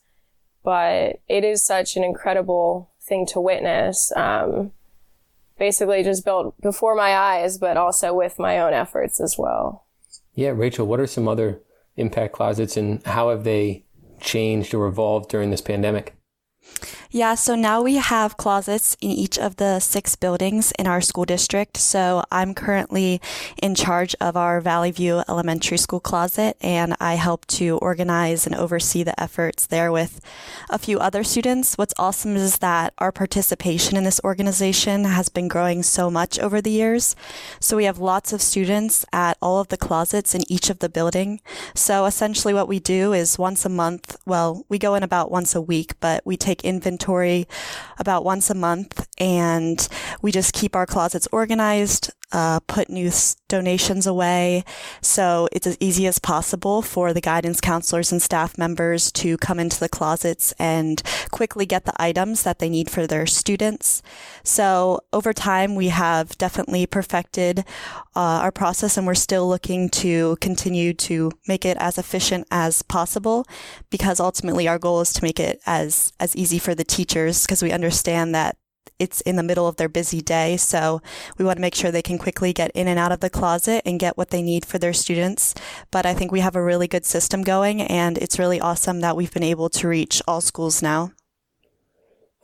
But 0.63 1.21
it 1.29 1.45
is 1.45 1.65
such 1.65 1.97
an 1.97 2.05
incredible 2.05 2.91
thing 3.01 3.27
to 3.27 3.41
witness. 3.41 4.13
Um, 4.15 4.73
basically 5.61 6.03
just 6.03 6.25
built 6.25 6.61
before 6.61 6.97
my 6.97 7.15
eyes, 7.15 7.59
but 7.59 7.77
also 7.77 8.13
with 8.13 8.39
my 8.39 8.59
own 8.59 8.73
efforts 8.73 9.21
as 9.21 9.37
well. 9.39 9.87
Yeah, 10.35 10.49
Rachel, 10.49 10.87
what 10.87 10.99
are 10.99 11.07
some 11.07 11.29
other 11.29 11.61
impact 11.97 12.33
closets 12.33 12.77
and 12.77 13.05
how 13.07 13.29
have 13.29 13.45
they 13.45 13.85
changed 14.21 14.75
or 14.75 14.87
evolved 14.87 15.31
during 15.31 15.51
this 15.51 15.61
pandemic? 15.61 16.17
Yeah, 17.13 17.35
so 17.35 17.57
now 17.57 17.83
we 17.83 17.97
have 17.97 18.37
closets 18.37 18.97
in 19.01 19.11
each 19.11 19.37
of 19.37 19.57
the 19.57 19.81
six 19.81 20.15
buildings 20.15 20.73
in 20.79 20.87
our 20.87 21.01
school 21.01 21.25
district. 21.25 21.77
So 21.77 22.23
I'm 22.31 22.55
currently 22.55 23.21
in 23.61 23.75
charge 23.75 24.15
of 24.21 24.37
our 24.37 24.61
Valley 24.61 24.93
View 24.93 25.25
Elementary 25.29 25.77
School 25.77 25.99
closet, 25.99 26.57
and 26.61 26.95
I 27.01 27.15
help 27.17 27.47
to 27.59 27.79
organize 27.79 28.47
and 28.47 28.55
oversee 28.55 29.03
the 29.03 29.21
efforts 29.21 29.67
there 29.67 29.91
with 29.91 30.21
a 30.69 30.79
few 30.79 31.01
other 31.01 31.25
students. 31.25 31.77
What's 31.77 31.95
awesome 31.99 32.37
is 32.37 32.59
that 32.59 32.95
our 32.99 33.11
participation 33.11 33.97
in 33.97 34.05
this 34.05 34.21
organization 34.23 35.03
has 35.03 35.29
been 35.29 35.49
growing 35.49 35.83
so 35.83 36.13
much 36.13 36.39
over 36.39 36.61
the 36.61 36.71
years. 36.71 37.17
So 37.59 37.77
we 37.77 37.87
have 37.87 37.99
lots 37.99 38.33
of 38.33 38.41
students 38.41 39.05
at 39.13 39.37
all 39.43 39.59
of 39.59 39.67
the 39.67 39.77
closets 39.77 40.33
in 40.33 40.43
each 40.49 40.71
of 40.71 40.79
the 40.79 40.89
building. 40.89 41.41
So 41.75 42.05
essentially 42.05 42.55
what 42.55 42.69
we 42.69 42.79
do 42.79 43.13
is 43.13 43.37
once 43.37 43.65
a 43.65 43.69
month, 43.69 44.17
well, 44.27 44.65
we 44.69 44.79
go 44.79 44.95
in 44.95 45.03
about 45.03 45.33
once 45.33 45.57
a 45.57 45.61
week, 45.61 45.95
but 45.99 46.25
we 46.25 46.37
take 46.37 46.65
inventory 46.65 47.00
inventory 47.01 47.47
about 47.99 48.25
once 48.25 48.51
a 48.51 48.55
month 48.55 49.07
and 49.19 49.89
we 50.23 50.31
just 50.33 50.53
keep 50.53 50.77
our 50.77 50.87
closets 50.87 51.27
organized, 51.33 52.11
uh, 52.33 52.61
put 52.61 52.89
new 52.89 53.11
donations 53.49 54.07
away. 54.07 54.65
So 55.01 55.49
it's 55.53 55.67
as 55.67 55.77
easy 55.81 56.07
as 56.07 56.19
possible 56.19 56.83
for 56.83 57.13
the 57.13 57.21
guidance 57.21 57.61
counselors 57.61 58.13
and 58.13 58.23
staff 58.23 58.57
members 58.57 59.11
to 59.13 59.37
come 59.39 59.59
into 59.59 59.81
the 59.81 59.89
closets 59.89 60.53
and 60.59 61.03
quickly 61.31 61.67
get 61.67 61.85
the 61.85 62.03
items 62.03 62.43
that 62.45 62.59
they 62.59 62.69
need 62.69 62.91
for 62.91 63.07
their 63.07 63.27
students. 63.27 64.03
So 64.45 65.01
over 65.13 65.33
time, 65.33 65.75
we 65.75 65.89
have 65.89 66.39
definitely 66.39 66.87
perfected 66.87 67.61
uh, 68.17 68.41
our 68.43 68.53
process 68.53 68.97
and 68.97 69.07
we're 69.07 69.15
still 69.15 69.49
looking 69.49 69.89
to 69.89 70.37
continue 70.41 70.93
to 70.95 71.33
make 71.47 71.65
it 71.65 71.77
as 71.81 71.99
efficient 71.99 72.47
as 72.51 72.83
possible 72.83 73.45
because 73.91 74.21
ultimately 74.21 74.69
our 74.69 74.79
goal 74.79 75.01
is 75.01 75.13
to 75.13 75.25
make 75.25 75.41
it 75.41 75.61
as, 75.67 76.13
as 76.21 76.35
easy 76.37 76.59
for 76.59 76.75
the 76.75 76.85
teachers 76.85 77.45
because 77.45 77.63
we 77.63 77.73
understand 77.73 78.35
that 78.35 78.57
it's 79.01 79.21
in 79.23 79.37
the 79.37 79.43
middle 79.43 79.67
of 79.67 79.77
their 79.77 79.89
busy 79.89 80.21
day. 80.21 80.57
So 80.57 81.03
we 81.39 81.45
want 81.45 81.57
to 81.57 81.63
make 81.63 81.75
sure 81.75 81.91
they 81.91 82.03
can 82.03 82.19
quickly 82.19 82.53
get 82.53 82.71
in 82.73 82.87
and 82.87 82.99
out 82.99 83.11
of 83.11 83.21
the 83.21 83.31
closet 83.31 83.83
and 83.85 83.99
get 83.99 84.17
what 84.17 84.31
they 84.31 84.43
need 84.43 84.65
for 84.65 84.79
their 84.79 84.93
students. 84.93 85.55
But 85.91 86.07
I 86.07 86.15
think 86.15 86.31
we 86.31 86.41
have 86.41 86.55
a 86.55 86.63
really 86.63 86.87
good 86.87 87.05
system 87.05 87.43
going, 87.43 87.81
and 87.81 88.19
it's 88.19 88.39
really 88.39 88.61
awesome 88.61 89.01
that 89.01 89.17
we've 89.17 89.33
been 89.33 89.43
able 89.43 89.71
to 89.71 89.89
reach 89.89 90.23
all 90.29 90.41
schools 90.41 90.83
now. 90.83 91.13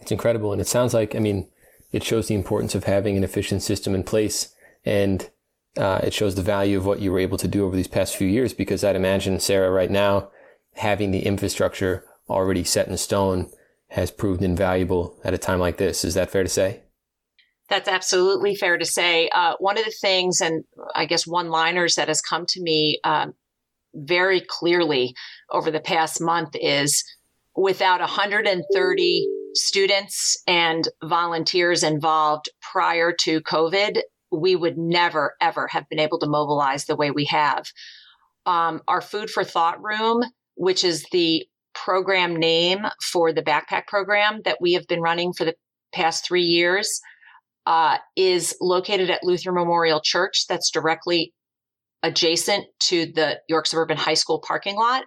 It's 0.00 0.10
incredible. 0.10 0.52
And 0.52 0.60
it 0.60 0.66
sounds 0.66 0.94
like, 0.94 1.14
I 1.14 1.18
mean, 1.18 1.48
it 1.92 2.02
shows 2.02 2.28
the 2.28 2.34
importance 2.34 2.74
of 2.74 2.84
having 2.84 3.16
an 3.16 3.24
efficient 3.24 3.62
system 3.62 3.94
in 3.94 4.02
place. 4.02 4.54
And 4.84 5.30
uh, 5.76 6.00
it 6.02 6.14
shows 6.14 6.34
the 6.34 6.42
value 6.42 6.78
of 6.78 6.86
what 6.86 7.00
you 7.00 7.12
were 7.12 7.18
able 7.18 7.38
to 7.38 7.48
do 7.48 7.64
over 7.64 7.76
these 7.76 7.88
past 7.88 8.16
few 8.16 8.28
years 8.28 8.54
because 8.54 8.82
I'd 8.82 8.96
imagine, 8.96 9.40
Sarah, 9.40 9.70
right 9.70 9.90
now, 9.90 10.30
having 10.74 11.10
the 11.10 11.26
infrastructure 11.26 12.04
already 12.28 12.64
set 12.64 12.88
in 12.88 12.96
stone 12.96 13.50
has 13.90 14.10
proved 14.10 14.42
invaluable 14.42 15.18
at 15.24 15.34
a 15.34 15.38
time 15.38 15.58
like 15.58 15.76
this. 15.76 16.04
Is 16.04 16.14
that 16.14 16.30
fair 16.30 16.42
to 16.42 16.48
say? 16.48 16.80
That's 17.68 17.88
absolutely 17.88 18.54
fair 18.54 18.78
to 18.78 18.84
say. 18.84 19.28
Uh, 19.34 19.54
one 19.58 19.78
of 19.78 19.84
the 19.84 19.94
things, 20.00 20.40
and 20.40 20.64
I 20.94 21.06
guess 21.06 21.26
one 21.26 21.50
liners 21.50 21.96
that 21.96 22.08
has 22.08 22.20
come 22.20 22.46
to 22.46 22.62
me 22.62 23.00
uh, 23.02 23.26
very 23.94 24.40
clearly 24.40 25.14
over 25.50 25.70
the 25.70 25.80
past 25.80 26.20
month 26.20 26.50
is 26.54 27.02
without 27.56 28.00
130 28.00 29.28
students 29.54 30.40
and 30.46 30.86
volunteers 31.02 31.82
involved 31.82 32.50
prior 32.60 33.12
to 33.20 33.40
COVID, 33.40 34.00
we 34.30 34.54
would 34.54 34.76
never, 34.76 35.34
ever 35.40 35.66
have 35.68 35.88
been 35.88 35.98
able 35.98 36.18
to 36.18 36.28
mobilize 36.28 36.84
the 36.84 36.96
way 36.96 37.10
we 37.10 37.24
have. 37.24 37.66
Um, 38.44 38.82
our 38.86 39.00
Food 39.00 39.30
for 39.30 39.42
Thought 39.42 39.82
room, 39.82 40.22
which 40.54 40.84
is 40.84 41.06
the 41.10 41.46
program 41.84 42.36
name 42.36 42.86
for 43.02 43.32
the 43.32 43.42
backpack 43.42 43.86
program 43.86 44.40
that 44.44 44.58
we 44.60 44.72
have 44.72 44.86
been 44.86 45.00
running 45.00 45.32
for 45.32 45.44
the 45.44 45.54
past 45.92 46.26
three 46.26 46.42
years, 46.42 47.00
uh, 47.66 47.98
is 48.16 48.56
located 48.60 49.10
at 49.10 49.24
Luther 49.24 49.52
Memorial 49.52 50.00
Church. 50.00 50.46
That's 50.48 50.70
directly 50.70 51.32
adjacent 52.02 52.66
to 52.80 53.06
the 53.06 53.40
York 53.48 53.66
Suburban 53.66 53.96
High 53.96 54.14
School 54.14 54.42
parking 54.46 54.76
lot. 54.76 55.04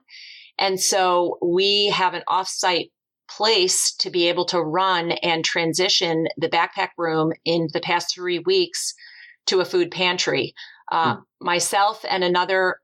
And 0.58 0.79
so 0.79 1.38
we 1.41 1.88
have 1.88 2.13
an 2.13 2.23
offsite 2.27 2.89
place 3.29 3.93
to 3.99 4.10
be 4.10 4.27
able 4.27 4.45
to 4.45 4.62
run 4.62 5.12
and 5.12 5.45
transition 5.45 6.27
the 6.38 6.49
backpack 6.49 6.89
room 6.97 7.32
in 7.45 7.67
the 7.73 7.79
past 7.79 8.13
three 8.13 8.39
weeks 8.39 8.93
to 9.45 9.62
a 9.62 9.65
food 9.65 9.91
pantry. 9.91 10.53
Uh, 10.91 11.15
mm. 11.15 11.21
Myself 11.39 12.03
and 12.10 12.23
another 12.23 12.77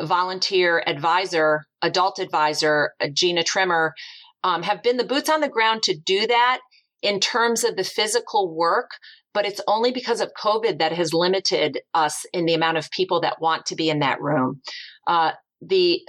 volunteer 0.00 0.82
advisor, 0.86 1.66
adult 1.82 2.18
advisor, 2.18 2.92
uh, 3.00 3.08
Gina 3.12 3.42
Trimmer, 3.42 3.94
um, 4.44 4.62
have 4.62 4.82
been 4.82 4.96
the 4.96 5.04
boots 5.04 5.28
on 5.28 5.40
the 5.40 5.48
ground 5.48 5.82
to 5.84 5.96
do 5.96 6.26
that 6.26 6.60
in 7.02 7.20
terms 7.20 7.64
of 7.64 7.76
the 7.76 7.84
physical 7.84 8.54
work. 8.54 8.90
But 9.34 9.46
it's 9.46 9.60
only 9.66 9.92
because 9.92 10.20
of 10.20 10.32
COVID 10.38 10.78
that 10.78 10.92
has 10.92 11.14
limited 11.14 11.80
us 11.94 12.26
in 12.34 12.44
the 12.44 12.54
amount 12.54 12.76
of 12.76 12.90
people 12.90 13.20
that 13.22 13.40
want 13.40 13.64
to 13.66 13.76
be 13.76 13.88
in 13.88 14.00
that 14.00 14.20
room. 14.20 14.60
Uh, 15.06 15.32
the 15.62 16.02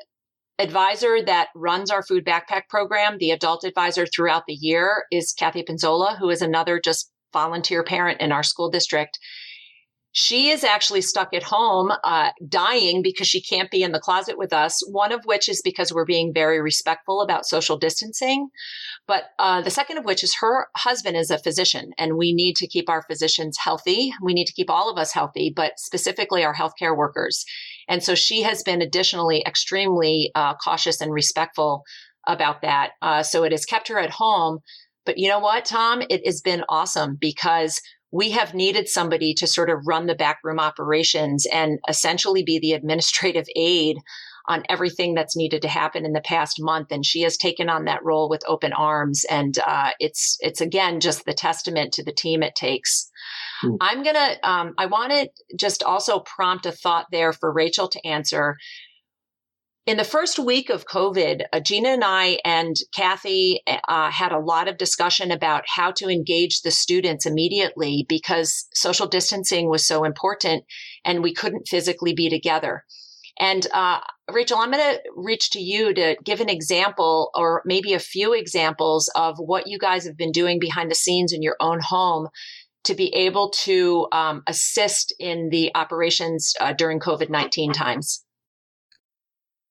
advisor 0.60 1.22
that 1.24 1.48
runs 1.56 1.90
our 1.90 2.04
food 2.04 2.26
backpack 2.26 2.64
program, 2.70 3.18
the 3.18 3.32
adult 3.32 3.64
advisor 3.64 4.06
throughout 4.06 4.44
the 4.46 4.54
year, 4.54 5.06
is 5.12 5.34
Kathy 5.34 5.64
Pinzola, 5.64 6.18
who 6.18 6.30
is 6.30 6.42
another 6.42 6.80
just 6.80 7.12
volunteer 7.32 7.84
parent 7.84 8.22
in 8.22 8.32
our 8.32 8.44
school 8.44 8.70
district. 8.70 9.18
She 10.16 10.50
is 10.50 10.64
actually 10.64 11.02
stuck 11.02 11.34
at 11.34 11.42
home, 11.42 11.92
uh, 12.04 12.30
dying 12.48 13.02
because 13.02 13.28
she 13.28 13.42
can't 13.42 13.72
be 13.72 13.82
in 13.82 13.94
the 13.94 14.00
closet 14.00 14.38
with 14.38 14.54
us. 14.54 14.80
One 14.88 15.12
of 15.12 15.26
which 15.26 15.50
is 15.50 15.64
because 15.64 15.92
we're 15.92 16.06
being 16.06 16.32
very 16.32 16.62
respectful 16.62 17.22
about 17.22 17.48
social 17.48 17.78
distancing. 17.78 18.50
But 19.08 19.24
uh, 19.40 19.64
the 19.64 19.72
second 19.72 19.98
of 19.98 20.06
which 20.06 20.24
is 20.24 20.36
her 20.40 20.68
husband 20.78 21.18
is 21.18 21.32
a 21.32 21.40
physician, 21.40 21.94
and 21.98 22.16
we 22.16 22.32
need 22.32 22.56
to 22.58 22.68
keep 22.68 22.90
our 22.90 23.02
physicians 23.02 23.58
healthy. 23.58 24.14
We 24.22 24.36
need 24.36 24.46
to 24.46 24.54
keep 24.54 24.70
all 24.70 24.90
of 24.90 25.00
us 25.00 25.14
healthy, 25.14 25.52
but 25.54 25.80
specifically 25.80 26.44
our 26.44 26.54
healthcare 26.54 26.96
workers. 26.96 27.44
And 27.90 28.04
so 28.04 28.14
she 28.14 28.44
has 28.44 28.62
been 28.62 28.84
additionally 28.84 29.44
extremely 29.48 30.32
uh, 30.36 30.54
cautious 30.64 31.02
and 31.02 31.12
respectful 31.12 31.84
about 32.28 32.62
that. 32.62 32.92
Uh, 33.02 33.24
so 33.24 33.44
it 33.44 33.52
has 33.52 33.66
kept 33.66 33.88
her 33.88 33.98
at 33.98 34.12
home. 34.12 34.60
But 35.06 35.18
you 35.18 35.28
know 35.28 35.40
what, 35.40 35.66
Tom? 35.66 36.04
It 36.08 36.26
has 36.26 36.40
been 36.40 36.64
awesome 36.70 37.18
because 37.20 37.82
we 38.14 38.30
have 38.30 38.54
needed 38.54 38.88
somebody 38.88 39.34
to 39.34 39.48
sort 39.48 39.72
of 39.72 39.88
run 39.88 40.06
the 40.06 40.14
backroom 40.14 40.60
operations 40.60 41.48
and 41.52 41.80
essentially 41.90 42.44
be 42.44 42.60
the 42.60 42.74
administrative 42.74 43.48
aid 43.56 43.98
on 44.48 44.62
everything 44.70 45.16
that's 45.16 45.36
needed 45.36 45.64
to 45.64 45.68
happen 45.68 46.06
in 46.06 46.14
the 46.14 46.22
past 46.22 46.58
month. 46.60 46.92
And 46.92 47.04
she 47.04 47.22
has 47.22 47.38
taken 47.38 47.70
on 47.70 47.86
that 47.86 48.04
role 48.04 48.30
with 48.30 48.44
open 48.48 48.72
arms. 48.72 49.26
And 49.30 49.58
uh, 49.66 49.92
it's 50.00 50.38
it's 50.42 50.62
again 50.62 51.00
just 51.00 51.26
the 51.26 51.34
testament 51.34 51.94
to 51.94 52.04
the 52.04 52.14
team 52.14 52.44
it 52.44 52.56
takes. 52.56 53.10
Mm. 53.64 53.78
i'm 53.80 54.04
gonna 54.04 54.36
um, 54.44 54.74
i 54.78 54.86
want 54.86 55.12
to 55.12 55.30
just 55.56 55.84
also 55.84 56.20
prompt 56.20 56.66
a 56.66 56.72
thought 56.72 57.06
there 57.12 57.32
for 57.32 57.52
rachel 57.52 57.88
to 57.88 58.06
answer 58.06 58.58
in 59.86 59.98
the 59.98 60.04
first 60.06 60.40
week 60.40 60.70
of 60.70 60.86
COVID, 60.86 61.44
uh, 61.52 61.60
Gina 61.60 61.90
and 61.90 62.04
I 62.06 62.40
and 62.46 62.76
Kathy 62.96 63.60
uh, 63.68 64.10
had 64.10 64.32
a 64.32 64.40
lot 64.40 64.70
of 64.70 64.78
discussion 64.78 65.30
about 65.30 65.66
how 65.68 65.92
to 65.94 66.10
engage 66.10 66.62
the 66.62 66.72
students 66.72 67.26
immediately 67.26 68.06
because 68.08 68.66
social 68.74 69.08
distancing 69.08 69.70
was 69.70 69.86
so 69.86 70.06
important 70.06 70.64
and 71.04 71.22
we 71.22 71.34
couldn't 71.34 71.68
physically 71.68 72.14
be 72.14 72.30
together. 72.30 72.86
And 73.40 73.68
uh, 73.74 74.00
Rachel, 74.32 74.60
I'm 74.60 74.72
going 74.72 74.96
to 74.96 75.02
reach 75.18 75.50
to 75.52 75.60
you 75.60 75.94
to 75.94 76.16
give 76.24 76.40
an 76.40 76.50
example 76.50 77.32
or 77.36 77.62
maybe 77.66 77.94
a 77.94 78.00
few 78.00 78.34
examples 78.34 79.10
of 79.16 79.38
what 79.38 79.68
you 79.68 79.78
guys 79.78 80.06
have 80.06 80.16
been 80.16 80.32
doing 80.32 80.60
behind 80.60 80.92
the 80.92 80.96
scenes 80.96 81.34
in 81.34 81.42
your 81.42 81.58
own 81.60 81.82
home 81.82 82.30
to 82.86 82.96
be 82.96 83.14
able 83.14 83.50
to 83.50 84.08
um, 84.12 84.44
assist 84.48 85.14
in 85.20 85.50
the 85.50 85.72
operations 85.76 86.54
uh, 86.62 86.74
during 86.74 87.00
COVID 87.00 87.30
19 87.30 87.74
times. 87.74 88.23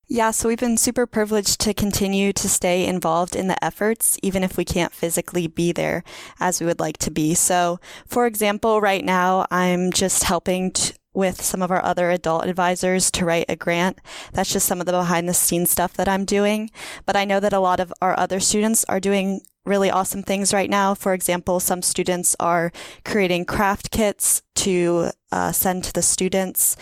Yeah, 0.08 0.32
so 0.32 0.48
we've 0.48 0.58
been 0.58 0.76
super 0.76 1.06
privileged 1.06 1.60
to 1.60 1.72
continue 1.72 2.32
to 2.34 2.48
stay 2.48 2.86
involved 2.86 3.34
in 3.34 3.46
the 3.46 3.62
efforts, 3.64 4.18
even 4.22 4.42
if 4.42 4.56
we 4.56 4.64
can't 4.64 4.92
physically 4.92 5.46
be 5.46 5.72
there 5.72 6.02
as 6.40 6.60
we 6.60 6.66
would 6.66 6.80
like 6.80 6.98
to 6.98 7.10
be. 7.10 7.34
So, 7.34 7.78
for 8.06 8.26
example, 8.26 8.80
right 8.80 9.04
now 9.04 9.46
I'm 9.50 9.90
just 9.90 10.24
helping 10.24 10.74
with 11.14 11.40
some 11.40 11.62
of 11.62 11.70
our 11.70 11.82
other 11.84 12.10
adult 12.10 12.46
advisors 12.46 13.10
to 13.12 13.24
write 13.24 13.46
a 13.48 13.56
grant. 13.56 14.00
That's 14.32 14.52
just 14.52 14.66
some 14.66 14.80
of 14.80 14.86
the 14.86 14.92
behind 14.92 15.28
the 15.28 15.34
scenes 15.34 15.70
stuff 15.70 15.94
that 15.94 16.08
I'm 16.08 16.24
doing. 16.24 16.70
But 17.06 17.16
I 17.16 17.24
know 17.24 17.38
that 17.40 17.52
a 17.52 17.60
lot 17.60 17.80
of 17.80 17.92
our 18.02 18.18
other 18.18 18.40
students 18.40 18.84
are 18.88 19.00
doing 19.00 19.42
really 19.64 19.90
awesome 19.90 20.22
things 20.22 20.52
right 20.52 20.70
now. 20.70 20.94
For 20.94 21.14
example, 21.14 21.60
some 21.60 21.80
students 21.80 22.34
are 22.40 22.72
creating 23.04 23.44
craft 23.44 23.90
kits 23.90 24.42
to 24.56 25.10
uh, 25.30 25.52
send 25.52 25.84
to 25.84 25.92
the 25.92 26.02
students 26.02 26.76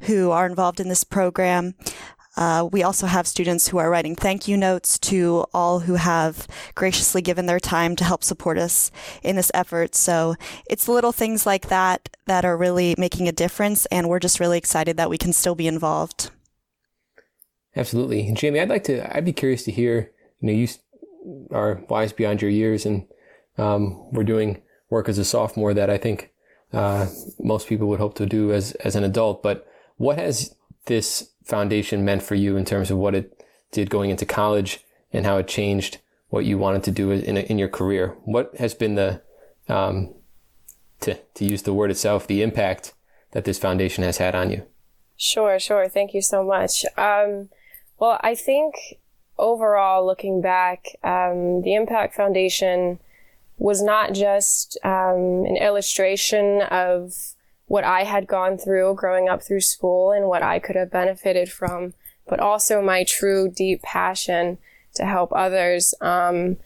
who 0.00 0.30
are 0.30 0.46
involved 0.46 0.80
in 0.80 0.88
this 0.88 1.04
program. 1.04 1.74
Uh, 2.36 2.68
we 2.72 2.82
also 2.82 3.06
have 3.06 3.26
students 3.26 3.68
who 3.68 3.78
are 3.78 3.90
writing 3.90 4.16
thank 4.16 4.48
you 4.48 4.56
notes 4.56 4.98
to 4.98 5.44
all 5.54 5.80
who 5.80 5.94
have 5.94 6.48
graciously 6.74 7.22
given 7.22 7.46
their 7.46 7.60
time 7.60 7.94
to 7.96 8.04
help 8.04 8.24
support 8.24 8.58
us 8.58 8.90
in 9.22 9.36
this 9.36 9.50
effort. 9.54 9.94
So 9.94 10.34
it's 10.68 10.88
little 10.88 11.12
things 11.12 11.46
like 11.46 11.68
that 11.68 12.08
that 12.26 12.44
are 12.44 12.56
really 12.56 12.94
making 12.98 13.28
a 13.28 13.32
difference, 13.32 13.86
and 13.86 14.08
we're 14.08 14.18
just 14.18 14.40
really 14.40 14.58
excited 14.58 14.96
that 14.96 15.10
we 15.10 15.18
can 15.18 15.32
still 15.32 15.54
be 15.54 15.66
involved. 15.66 16.30
Absolutely, 17.76 18.26
and 18.26 18.36
Jamie, 18.36 18.60
I'd 18.60 18.68
like 18.68 18.84
to. 18.84 19.16
I'd 19.16 19.24
be 19.24 19.32
curious 19.32 19.64
to 19.64 19.72
hear. 19.72 20.10
You 20.40 20.46
know, 20.46 20.52
you 20.52 20.68
are 21.50 21.82
wise 21.88 22.12
beyond 22.12 22.42
your 22.42 22.50
years, 22.50 22.86
and 22.86 23.06
um, 23.58 24.10
we're 24.12 24.24
doing 24.24 24.62
work 24.90 25.08
as 25.08 25.18
a 25.18 25.24
sophomore 25.24 25.74
that 25.74 25.90
I 25.90 25.98
think 25.98 26.32
uh, 26.72 27.06
most 27.38 27.66
people 27.68 27.88
would 27.88 28.00
hope 28.00 28.14
to 28.16 28.26
do 28.26 28.52
as 28.52 28.72
as 28.72 28.96
an 28.96 29.04
adult. 29.04 29.42
But 29.42 29.66
what 29.96 30.18
has 30.18 30.54
this 30.86 31.30
foundation 31.44 32.04
meant 32.04 32.22
for 32.22 32.34
you 32.34 32.56
in 32.56 32.64
terms 32.64 32.90
of 32.90 32.98
what 32.98 33.14
it 33.14 33.44
did 33.70 33.90
going 33.90 34.10
into 34.10 34.26
college 34.26 34.80
and 35.12 35.26
how 35.26 35.36
it 35.38 35.48
changed 35.48 35.98
what 36.28 36.44
you 36.44 36.58
wanted 36.58 36.82
to 36.84 36.90
do 36.90 37.10
in, 37.10 37.36
in 37.36 37.58
your 37.58 37.68
career. 37.68 38.16
What 38.24 38.56
has 38.56 38.74
been 38.74 38.94
the, 38.94 39.22
um, 39.68 40.14
to, 41.00 41.14
to 41.34 41.44
use 41.44 41.62
the 41.62 41.74
word 41.74 41.90
itself, 41.90 42.26
the 42.26 42.42
impact 42.42 42.94
that 43.32 43.44
this 43.44 43.58
foundation 43.58 44.02
has 44.04 44.18
had 44.18 44.34
on 44.34 44.50
you? 44.50 44.66
Sure, 45.16 45.58
sure. 45.60 45.88
Thank 45.88 46.14
you 46.14 46.22
so 46.22 46.42
much. 46.42 46.84
Um, 46.96 47.50
well, 47.98 48.18
I 48.22 48.34
think 48.34 48.74
overall, 49.38 50.04
looking 50.04 50.40
back, 50.40 50.86
um, 51.02 51.62
the 51.62 51.74
Impact 51.74 52.14
Foundation 52.14 52.98
was 53.56 53.82
not 53.82 54.12
just 54.12 54.78
um, 54.82 55.44
an 55.46 55.56
illustration 55.56 56.62
of 56.62 57.33
what 57.66 57.84
I 57.84 58.04
had 58.04 58.26
gone 58.26 58.58
through 58.58 58.94
growing 58.94 59.28
up 59.28 59.42
through 59.42 59.60
school 59.60 60.12
and 60.12 60.26
what 60.26 60.42
I 60.42 60.58
could 60.58 60.76
have 60.76 60.90
benefited 60.90 61.50
from, 61.50 61.94
but 62.28 62.40
also 62.40 62.82
my 62.82 63.04
true 63.04 63.48
deep 63.48 63.82
passion 63.82 64.58
to 64.94 65.04
help 65.04 65.32
others. 65.32 65.94
Um, 66.00 66.58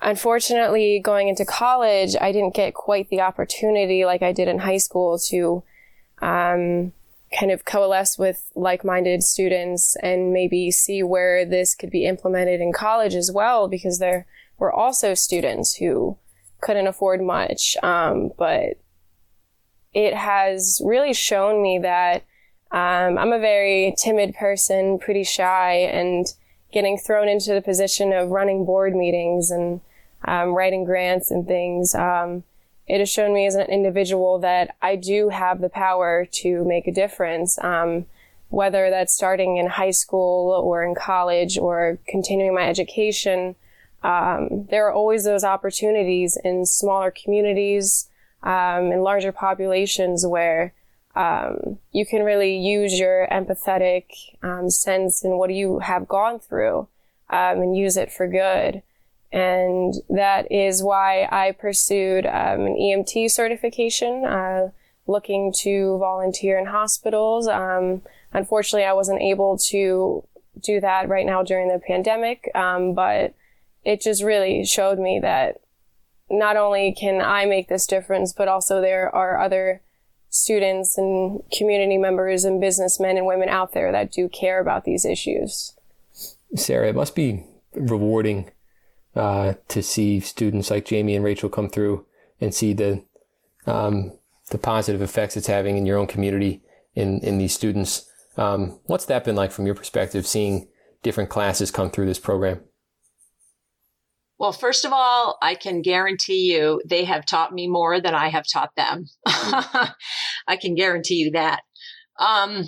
unfortunately, 0.00 1.00
going 1.02 1.28
into 1.28 1.44
college, 1.44 2.14
I 2.20 2.30
didn't 2.32 2.54
get 2.54 2.74
quite 2.74 3.08
the 3.10 3.20
opportunity 3.20 4.04
like 4.04 4.22
I 4.22 4.32
did 4.32 4.48
in 4.48 4.60
high 4.60 4.78
school 4.78 5.18
to 5.30 5.62
um, 6.22 6.92
kind 7.36 7.50
of 7.50 7.64
coalesce 7.64 8.16
with 8.16 8.50
like-minded 8.54 9.22
students 9.24 9.96
and 10.02 10.32
maybe 10.32 10.70
see 10.70 11.02
where 11.02 11.44
this 11.44 11.74
could 11.74 11.90
be 11.90 12.06
implemented 12.06 12.60
in 12.60 12.72
college 12.72 13.14
as 13.14 13.32
well, 13.32 13.66
because 13.66 13.98
there 13.98 14.26
were 14.56 14.72
also 14.72 15.14
students 15.14 15.74
who 15.74 16.16
couldn't 16.60 16.86
afford 16.86 17.20
much. 17.20 17.76
Um, 17.82 18.30
but 18.38 18.78
it 19.94 20.14
has 20.14 20.82
really 20.84 21.14
shown 21.14 21.62
me 21.62 21.78
that 21.78 22.24
um, 22.70 23.16
I'm 23.18 23.32
a 23.32 23.38
very 23.38 23.94
timid 23.96 24.34
person, 24.34 24.98
pretty 24.98 25.22
shy, 25.22 25.74
and 25.74 26.26
getting 26.72 26.98
thrown 26.98 27.28
into 27.28 27.54
the 27.54 27.62
position 27.62 28.12
of 28.12 28.30
running 28.30 28.64
board 28.64 28.96
meetings 28.96 29.52
and 29.52 29.80
um, 30.24 30.54
writing 30.54 30.84
grants 30.84 31.30
and 31.30 31.46
things. 31.46 31.94
Um, 31.94 32.42
it 32.88 32.98
has 32.98 33.08
shown 33.08 33.32
me 33.32 33.46
as 33.46 33.54
an 33.54 33.68
individual 33.68 34.40
that 34.40 34.74
I 34.82 34.96
do 34.96 35.28
have 35.28 35.60
the 35.60 35.68
power 35.68 36.26
to 36.32 36.64
make 36.64 36.88
a 36.88 36.92
difference, 36.92 37.58
um, 37.62 38.06
whether 38.48 38.90
that's 38.90 39.14
starting 39.14 39.56
in 39.56 39.68
high 39.68 39.92
school 39.92 40.50
or 40.50 40.82
in 40.82 40.96
college 40.96 41.56
or 41.56 41.98
continuing 42.08 42.54
my 42.54 42.68
education. 42.68 43.54
Um, 44.02 44.66
there 44.68 44.86
are 44.88 44.92
always 44.92 45.24
those 45.24 45.44
opportunities 45.44 46.36
in 46.42 46.66
smaller 46.66 47.10
communities, 47.10 48.08
um, 48.44 48.92
in 48.92 49.02
larger 49.02 49.32
populations 49.32 50.24
where 50.26 50.72
um, 51.16 51.78
you 51.92 52.04
can 52.04 52.22
really 52.22 52.56
use 52.56 52.98
your 52.98 53.26
empathetic 53.30 54.04
um, 54.42 54.70
sense 54.70 55.24
and 55.24 55.38
what 55.38 55.52
you 55.52 55.80
have 55.80 56.06
gone 56.08 56.38
through 56.38 56.88
um, 57.30 57.60
and 57.60 57.76
use 57.76 57.96
it 57.96 58.12
for 58.12 58.26
good. 58.28 58.82
And 59.32 59.94
that 60.10 60.50
is 60.52 60.82
why 60.82 61.28
I 61.30 61.52
pursued 61.52 62.26
um, 62.26 62.66
an 62.66 62.76
EMT 62.76 63.30
certification, 63.30 64.24
uh, 64.24 64.70
looking 65.06 65.52
to 65.60 65.98
volunteer 65.98 66.58
in 66.58 66.66
hospitals. 66.66 67.48
Um, 67.48 68.02
unfortunately, 68.32 68.84
I 68.84 68.92
wasn't 68.92 69.22
able 69.22 69.58
to 69.70 70.24
do 70.60 70.80
that 70.80 71.08
right 71.08 71.26
now 71.26 71.42
during 71.42 71.68
the 71.68 71.80
pandemic, 71.84 72.48
um, 72.54 72.94
but 72.94 73.34
it 73.84 74.00
just 74.00 74.22
really 74.22 74.64
showed 74.64 74.98
me 74.98 75.18
that 75.20 75.60
not 76.30 76.56
only 76.56 76.94
can 76.98 77.20
I 77.20 77.44
make 77.46 77.68
this 77.68 77.86
difference, 77.86 78.32
but 78.32 78.48
also 78.48 78.80
there 78.80 79.14
are 79.14 79.40
other 79.40 79.82
students 80.30 80.98
and 80.98 81.40
community 81.56 81.96
members 81.96 82.44
and 82.44 82.60
businessmen 82.60 83.16
and 83.16 83.26
women 83.26 83.48
out 83.48 83.72
there 83.72 83.92
that 83.92 84.10
do 84.10 84.28
care 84.28 84.60
about 84.60 84.84
these 84.84 85.04
issues. 85.04 85.76
Sarah, 86.56 86.88
it 86.88 86.96
must 86.96 87.14
be 87.14 87.44
rewarding 87.74 88.50
uh, 89.14 89.54
to 89.68 89.82
see 89.82 90.20
students 90.20 90.70
like 90.70 90.84
Jamie 90.84 91.14
and 91.14 91.24
Rachel 91.24 91.48
come 91.48 91.68
through 91.68 92.06
and 92.40 92.54
see 92.54 92.72
the 92.72 93.04
um, 93.66 94.12
the 94.50 94.58
positive 94.58 95.00
effects 95.00 95.36
it's 95.36 95.46
having 95.46 95.76
in 95.76 95.86
your 95.86 95.98
own 95.98 96.06
community 96.06 96.62
in 96.94 97.20
in 97.20 97.38
these 97.38 97.54
students. 97.54 98.10
Um, 98.36 98.80
what's 98.86 99.04
that 99.06 99.24
been 99.24 99.36
like 99.36 99.52
from 99.52 99.66
your 99.66 99.74
perspective, 99.76 100.26
seeing 100.26 100.68
different 101.02 101.30
classes 101.30 101.70
come 101.70 101.90
through 101.90 102.06
this 102.06 102.18
program? 102.18 102.60
Well, 104.38 104.52
first 104.52 104.84
of 104.84 104.92
all, 104.92 105.38
I 105.42 105.54
can 105.54 105.80
guarantee 105.80 106.52
you 106.52 106.82
they 106.84 107.04
have 107.04 107.24
taught 107.24 107.52
me 107.52 107.68
more 107.68 108.00
than 108.00 108.14
I 108.14 108.28
have 108.28 108.44
taught 108.52 108.74
them. 108.76 109.06
I 109.26 110.56
can 110.60 110.74
guarantee 110.74 111.16
you 111.16 111.30
that. 111.32 111.62
Um, 112.18 112.64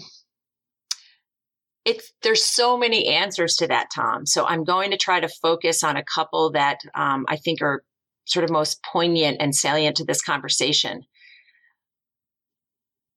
it's 1.85 2.13
there's 2.23 2.45
so 2.45 2.77
many 2.77 3.09
answers 3.09 3.57
to 3.57 3.67
that, 3.69 3.89
Tom. 3.95 4.27
So 4.27 4.45
I'm 4.45 4.65
going 4.65 4.91
to 4.91 4.97
try 4.97 5.21
to 5.21 5.29
focus 5.29 5.83
on 5.85 5.97
a 5.97 6.05
couple 6.05 6.53
that 6.53 6.79
um, 6.95 7.25
I 7.29 7.37
think 7.37 7.63
are 7.63 7.83
sort 8.27 8.45
of 8.45 8.51
most 8.51 8.83
poignant 8.85 9.39
and 9.41 9.55
salient 9.55 9.97
to 9.97 10.05
this 10.05 10.23
conversation. 10.23 11.03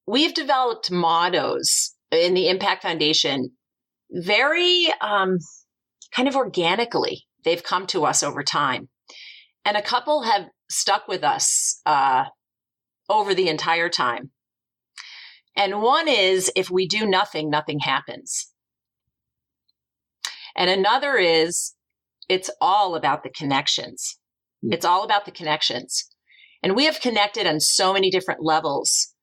We've 0.07 0.33
developed 0.33 0.91
mottos 0.91 1.95
in 2.11 2.33
the 2.33 2.49
Impact 2.49 2.83
Foundation 2.83 3.51
very 4.11 4.87
um, 5.01 5.37
kind 6.15 6.27
of 6.27 6.35
organically 6.35 7.25
they've 7.43 7.63
come 7.63 7.87
to 7.87 8.05
us 8.05 8.23
over 8.23 8.43
time. 8.43 8.89
And 9.65 9.77
a 9.77 9.81
couple 9.81 10.23
have 10.23 10.47
stuck 10.69 11.07
with 11.07 11.23
us 11.23 11.81
uh, 11.85 12.25
over 13.09 13.33
the 13.33 13.49
entire 13.49 13.89
time. 13.89 14.31
And 15.55 15.81
one 15.81 16.07
is 16.07 16.51
if 16.55 16.69
we 16.69 16.87
do 16.87 17.05
nothing, 17.05 17.49
nothing 17.49 17.79
happens. 17.79 18.51
And 20.55 20.69
another 20.69 21.17
is 21.17 21.75
it's 22.29 22.49
all 22.61 22.95
about 22.95 23.23
the 23.23 23.29
connections. 23.29 24.17
Mm. 24.63 24.73
It's 24.73 24.85
all 24.85 25.03
about 25.03 25.25
the 25.25 25.31
connections. 25.31 26.07
And 26.61 26.75
we 26.75 26.85
have 26.85 27.01
connected 27.01 27.47
on 27.47 27.59
so 27.59 27.93
many 27.93 28.09
different 28.09 28.43
levels 28.43 29.13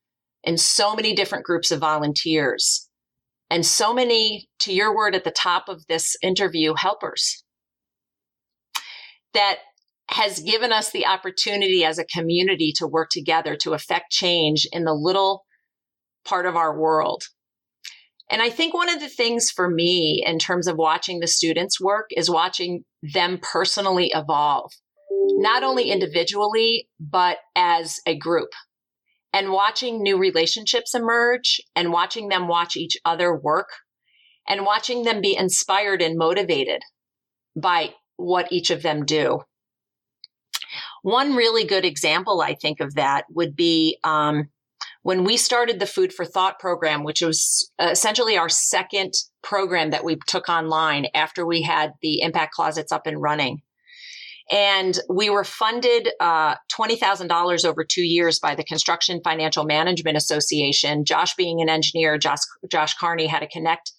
in 0.42 0.58
so 0.58 0.94
many 0.94 1.14
different 1.14 1.44
groups 1.44 1.70
of 1.70 1.80
volunteers 1.80 2.86
and 3.50 3.64
so 3.64 3.94
many, 3.94 4.48
to 4.60 4.72
your 4.72 4.94
word 4.94 5.14
at 5.14 5.24
the 5.24 5.30
top 5.30 5.68
of 5.68 5.86
this 5.86 6.16
interview, 6.22 6.74
helpers 6.76 7.44
that 9.36 9.58
has 10.08 10.40
given 10.40 10.72
us 10.72 10.90
the 10.90 11.06
opportunity 11.06 11.84
as 11.84 11.98
a 11.98 12.04
community 12.04 12.72
to 12.76 12.86
work 12.86 13.10
together 13.10 13.54
to 13.56 13.74
affect 13.74 14.10
change 14.10 14.66
in 14.72 14.84
the 14.84 14.94
little 14.94 15.44
part 16.24 16.46
of 16.46 16.56
our 16.56 16.78
world. 16.78 17.24
And 18.30 18.40
I 18.40 18.50
think 18.50 18.72
one 18.72 18.88
of 18.88 18.98
the 18.98 19.08
things 19.08 19.50
for 19.50 19.68
me 19.68 20.24
in 20.26 20.38
terms 20.38 20.66
of 20.66 20.76
watching 20.76 21.20
the 21.20 21.26
students 21.26 21.80
work 21.80 22.06
is 22.16 22.30
watching 22.30 22.84
them 23.02 23.38
personally 23.40 24.10
evolve, 24.14 24.72
not 25.10 25.62
only 25.62 25.90
individually, 25.90 26.88
but 26.98 27.36
as 27.54 28.00
a 28.06 28.16
group. 28.16 28.48
And 29.32 29.52
watching 29.52 30.02
new 30.02 30.18
relationships 30.18 30.94
emerge 30.94 31.60
and 31.76 31.92
watching 31.92 32.28
them 32.28 32.48
watch 32.48 32.76
each 32.76 32.96
other 33.04 33.36
work 33.36 33.68
and 34.48 34.64
watching 34.64 35.02
them 35.02 35.20
be 35.20 35.36
inspired 35.36 36.00
and 36.00 36.16
motivated 36.16 36.80
by 37.54 37.90
what 38.16 38.50
each 38.50 38.70
of 38.70 38.82
them 38.82 39.04
do. 39.04 39.40
One 41.02 41.34
really 41.34 41.64
good 41.64 41.84
example, 41.84 42.40
I 42.40 42.54
think, 42.54 42.80
of 42.80 42.94
that 42.94 43.26
would 43.30 43.54
be 43.54 43.98
um, 44.02 44.48
when 45.02 45.22
we 45.22 45.36
started 45.36 45.78
the 45.78 45.86
Food 45.86 46.12
for 46.12 46.24
Thought 46.24 46.58
program, 46.58 47.04
which 47.04 47.22
was 47.22 47.70
uh, 47.78 47.90
essentially 47.92 48.36
our 48.36 48.48
second 48.48 49.12
program 49.42 49.90
that 49.90 50.04
we 50.04 50.18
took 50.26 50.48
online 50.48 51.06
after 51.14 51.46
we 51.46 51.62
had 51.62 51.92
the 52.02 52.22
impact 52.22 52.54
closets 52.54 52.90
up 52.90 53.06
and 53.06 53.22
running. 53.22 53.62
And 54.50 54.98
we 55.08 55.30
were 55.30 55.44
funded 55.44 56.08
uh, 56.20 56.56
$20,000 56.76 57.64
over 57.64 57.84
two 57.84 58.02
years 58.02 58.38
by 58.38 58.54
the 58.54 58.64
Construction 58.64 59.20
Financial 59.24 59.64
Management 59.64 60.16
Association. 60.16 61.04
Josh, 61.04 61.34
being 61.34 61.60
an 61.60 61.68
engineer, 61.68 62.16
Josh, 62.18 62.40
Josh 62.70 62.94
Carney 62.94 63.26
had 63.26 63.40
to 63.40 63.48
connect 63.48 63.92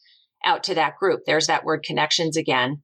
out 0.46 0.64
to 0.66 0.76
that 0.76 0.98
group. 0.98 1.22
There's 1.26 1.48
that 1.48 1.66
word 1.66 1.84
connections 1.84 2.38
again. 2.38 2.82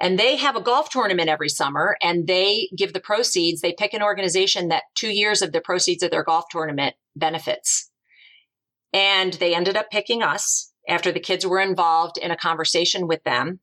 And 0.00 0.18
they 0.18 0.36
have 0.36 0.56
a 0.56 0.60
golf 0.60 0.90
tournament 0.90 1.28
every 1.28 1.48
summer 1.48 1.96
and 2.02 2.26
they 2.26 2.68
give 2.76 2.92
the 2.92 3.00
proceeds. 3.00 3.60
They 3.60 3.72
pick 3.72 3.94
an 3.94 4.02
organization 4.02 4.68
that 4.68 4.84
two 4.94 5.08
years 5.08 5.40
of 5.40 5.52
the 5.52 5.60
proceeds 5.60 6.02
of 6.02 6.10
their 6.10 6.24
golf 6.24 6.44
tournament 6.50 6.94
benefits. 7.14 7.90
And 8.92 9.32
they 9.34 9.54
ended 9.54 9.76
up 9.76 9.90
picking 9.90 10.22
us 10.22 10.72
after 10.88 11.12
the 11.12 11.20
kids 11.20 11.46
were 11.46 11.60
involved 11.60 12.18
in 12.18 12.30
a 12.30 12.36
conversation 12.36 13.06
with 13.06 13.22
them. 13.24 13.60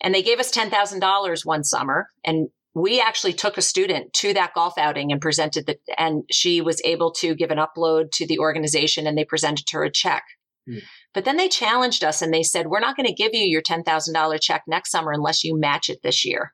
And 0.00 0.14
they 0.14 0.22
gave 0.22 0.40
us 0.40 0.52
$10,000 0.52 1.46
one 1.46 1.64
summer. 1.64 2.08
And 2.24 2.48
we 2.74 3.00
actually 3.00 3.34
took 3.34 3.58
a 3.58 3.62
student 3.62 4.12
to 4.14 4.32
that 4.34 4.54
golf 4.54 4.78
outing 4.78 5.12
and 5.12 5.20
presented 5.20 5.66
the, 5.66 5.76
and 5.98 6.24
she 6.30 6.60
was 6.60 6.80
able 6.84 7.12
to 7.12 7.34
give 7.34 7.50
an 7.50 7.58
upload 7.58 8.10
to 8.12 8.26
the 8.26 8.38
organization 8.38 9.06
and 9.06 9.16
they 9.18 9.24
presented 9.24 9.66
her 9.72 9.84
a 9.84 9.90
check. 9.90 10.24
Mm. 10.68 10.82
But 11.14 11.24
then 11.24 11.36
they 11.36 11.48
challenged 11.48 12.04
us 12.04 12.22
and 12.22 12.32
they 12.32 12.42
said, 12.42 12.66
we're 12.66 12.80
not 12.80 12.96
going 12.96 13.06
to 13.06 13.14
give 13.14 13.34
you 13.34 13.42
your 13.42 13.62
$10,000 13.62 14.40
check 14.40 14.62
next 14.66 14.90
summer 14.90 15.12
unless 15.12 15.44
you 15.44 15.58
match 15.58 15.88
it 15.88 15.98
this 16.02 16.24
year. 16.24 16.52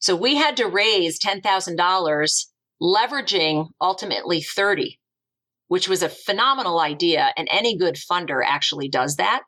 So 0.00 0.14
we 0.14 0.36
had 0.36 0.56
to 0.58 0.66
raise 0.66 1.18
$10,000 1.18 2.46
leveraging 2.80 3.68
ultimately 3.80 4.40
30, 4.40 5.00
which 5.68 5.88
was 5.88 6.02
a 6.02 6.08
phenomenal 6.08 6.78
idea. 6.78 7.32
And 7.36 7.48
any 7.50 7.76
good 7.76 7.96
funder 7.96 8.40
actually 8.44 8.88
does 8.88 9.16
that. 9.16 9.42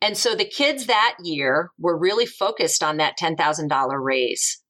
And 0.00 0.16
so 0.16 0.34
the 0.34 0.44
kids 0.44 0.86
that 0.86 1.16
year 1.22 1.70
were 1.78 1.98
really 1.98 2.26
focused 2.26 2.82
on 2.82 2.98
that 2.98 3.18
$10,000 3.18 3.90
raise 4.02 4.62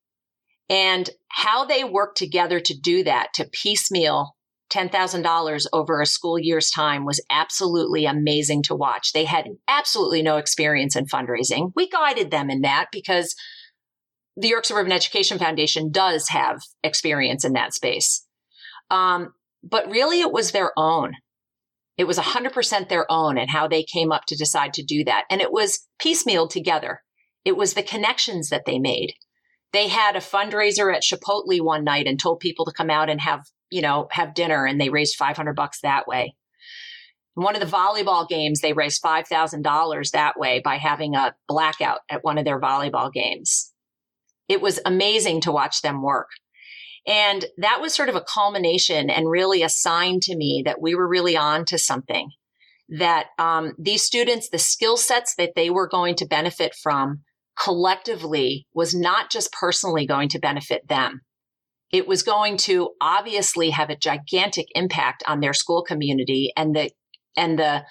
and 0.69 1.09
how 1.29 1.65
they 1.65 1.85
worked 1.85 2.19
together 2.19 2.61
to 2.61 2.79
do 2.79 3.05
that, 3.05 3.29
to 3.35 3.49
piecemeal 3.51 4.36
$10,000 4.71 5.67
over 5.73 6.01
a 6.01 6.07
school 6.07 6.39
year's 6.39 6.71
time 6.71 7.05
was 7.05 7.21
absolutely 7.31 8.05
amazing 8.05 8.63
to 8.65 8.75
watch. 8.75 9.13
They 9.13 9.25
had 9.25 9.49
absolutely 9.69 10.23
no 10.23 10.39
experience 10.39 10.97
in 10.97 11.07
fundraising. 11.07 11.73
We 11.77 11.89
guided 11.89 12.31
them 12.31 12.51
in 12.51 12.63
that 12.63 12.87
because 12.91 13.35
the 14.37 14.49
York 14.49 14.65
Suburban 14.65 14.93
Education 14.93 15.39
Foundation 15.39 15.91
does 15.91 16.29
have 16.29 16.61
experience 16.83 17.45
in 17.45 17.53
that 17.53 17.75
space. 17.75 18.27
Um, 18.91 19.33
but 19.63 19.91
really, 19.91 20.21
it 20.21 20.33
was 20.33 20.53
their 20.53 20.73
own. 20.77 21.15
It 21.97 22.05
was 22.05 22.19
100% 22.19 22.89
their 22.89 23.11
own 23.11 23.39
and 23.39 23.49
how 23.49 23.69
they 23.69 23.83
came 23.83 24.13
up 24.13 24.27
to 24.27 24.37
decide 24.37 24.75
to 24.75 24.83
do 24.83 25.05
that. 25.05 25.25
And 25.31 25.41
it 25.41 25.53
was 25.53 25.87
piecemealed 25.99 26.51
together. 26.51 27.03
It 27.45 27.57
was 27.57 27.75
the 27.75 27.83
connections 27.83 28.51
that 28.51 28.65
they 28.67 28.79
made. 28.79 29.15
They 29.73 29.89
had 29.89 30.17
a 30.17 30.21
fundraiser 30.21 30.95
at 30.95 31.03
Chipotle 31.03 31.61
one 31.63 31.85
night 31.85 32.07
and 32.07 32.19
told 32.19 32.41
people 32.41 32.65
to 32.67 32.73
come 32.73 32.91
out 32.91 33.09
and 33.09 33.21
have 33.21 33.47
you 33.71 33.83
know, 33.83 34.09
have 34.11 34.35
dinner 34.35 34.67
and 34.67 34.81
they 34.81 34.91
raised 34.91 35.17
500 35.17 35.55
bucks 35.55 35.81
that 35.81 36.07
way. 36.07 36.35
One 37.35 37.55
of 37.55 37.61
the 37.61 37.77
volleyball 37.77 38.27
games, 38.29 38.61
they 38.61 38.73
raised 38.73 39.03
$5,000 39.03 40.11
that 40.13 40.39
way 40.39 40.61
by 40.65 40.77
having 40.77 41.15
a 41.15 41.35
blackout 41.49 41.99
at 42.09 42.25
one 42.25 42.39
of 42.39 42.45
their 42.45 42.61
volleyball 42.61 43.13
games. 43.13 43.73
it 44.49 44.61
was 44.63 44.79
amazing 44.87 45.41
to 45.41 45.53
watch 45.53 45.83
them 45.83 46.03
work. 46.03 46.29
And 47.07 47.45
that 47.59 47.81
was 47.81 47.95
sort 47.95 48.09
of 48.09 48.17
a 48.17 48.25
culmination 48.33 49.11
and 49.11 49.31
really 49.31 49.63
a 49.63 49.69
sign 49.69 50.19
to 50.23 50.37
me 50.37 50.63
that 50.65 50.81
we 50.81 50.95
were 50.95 51.09
really 51.09 51.37
on 51.37 51.65
to 51.67 51.79
something. 51.79 52.31
That 52.89 53.27
um, 53.39 53.75
these 53.79 54.03
students, 54.03 54.49
the 54.49 54.59
skill 54.59 54.97
sets 54.97 55.35
that 55.37 55.53
they 55.57 55.71
were 55.71 55.89
going 55.89 56.15
to 56.17 56.27
benefit 56.27 56.75
from 56.75 57.23
collectively 57.61 58.67
was 58.75 58.95
not 58.95 59.31
just 59.31 59.53
personally 59.53 60.07
going 60.07 60.29
to 60.31 60.39
benefit 60.39 60.89
them. 60.89 61.23
It 61.93 62.07
was 62.09 62.23
going 62.23 62.57
to 62.59 62.91
obviously 63.01 63.71
have 63.71 63.91
a 63.91 63.97
gigantic 63.97 64.67
impact 64.75 65.23
on 65.27 65.41
their 65.41 65.55
school 65.55 65.83
community 65.83 66.53
and 66.57 66.75
the, 66.75 66.91
and 67.37 67.59
the, 67.59 67.85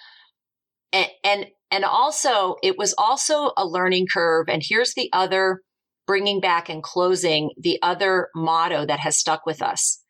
and, 0.91 1.07
and, 1.23 1.45
and 1.71 1.85
also 1.85 2.55
it 2.61 2.77
was 2.77 2.93
also 2.97 3.51
a 3.57 3.65
learning 3.65 4.07
curve. 4.11 4.47
And 4.49 4.63
here's 4.63 4.93
the 4.93 5.09
other 5.13 5.61
bringing 6.05 6.39
back 6.39 6.69
and 6.69 6.83
closing 6.83 7.51
the 7.57 7.79
other 7.81 8.29
motto 8.35 8.85
that 8.85 8.99
has 8.99 9.17
stuck 9.17 9.45
with 9.45 9.61
us. 9.61 10.01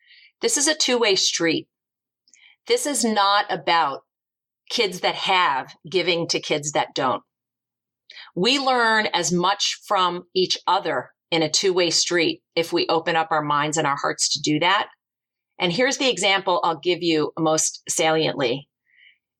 This 0.42 0.56
is 0.56 0.68
a 0.68 0.74
two 0.74 0.98
way 0.98 1.16
street. 1.16 1.68
This 2.66 2.86
is 2.86 3.04
not 3.04 3.46
about 3.50 4.00
kids 4.68 5.00
that 5.00 5.14
have 5.14 5.74
giving 5.88 6.28
to 6.28 6.40
kids 6.40 6.72
that 6.72 6.94
don't. 6.94 7.22
We 8.34 8.58
learn 8.58 9.06
as 9.06 9.32
much 9.32 9.80
from 9.86 10.24
each 10.34 10.58
other 10.66 11.10
in 11.30 11.42
a 11.42 11.50
two 11.50 11.72
way 11.72 11.90
street 11.90 12.42
if 12.54 12.72
we 12.72 12.86
open 12.88 13.16
up 13.16 13.28
our 13.30 13.42
minds 13.42 13.76
and 13.76 13.86
our 13.86 13.96
hearts 13.96 14.32
to 14.32 14.40
do 14.40 14.60
that. 14.60 14.88
And 15.58 15.72
here's 15.72 15.96
the 15.96 16.10
example 16.10 16.60
I'll 16.62 16.78
give 16.78 17.02
you 17.02 17.32
most 17.38 17.82
saliently. 17.88 18.68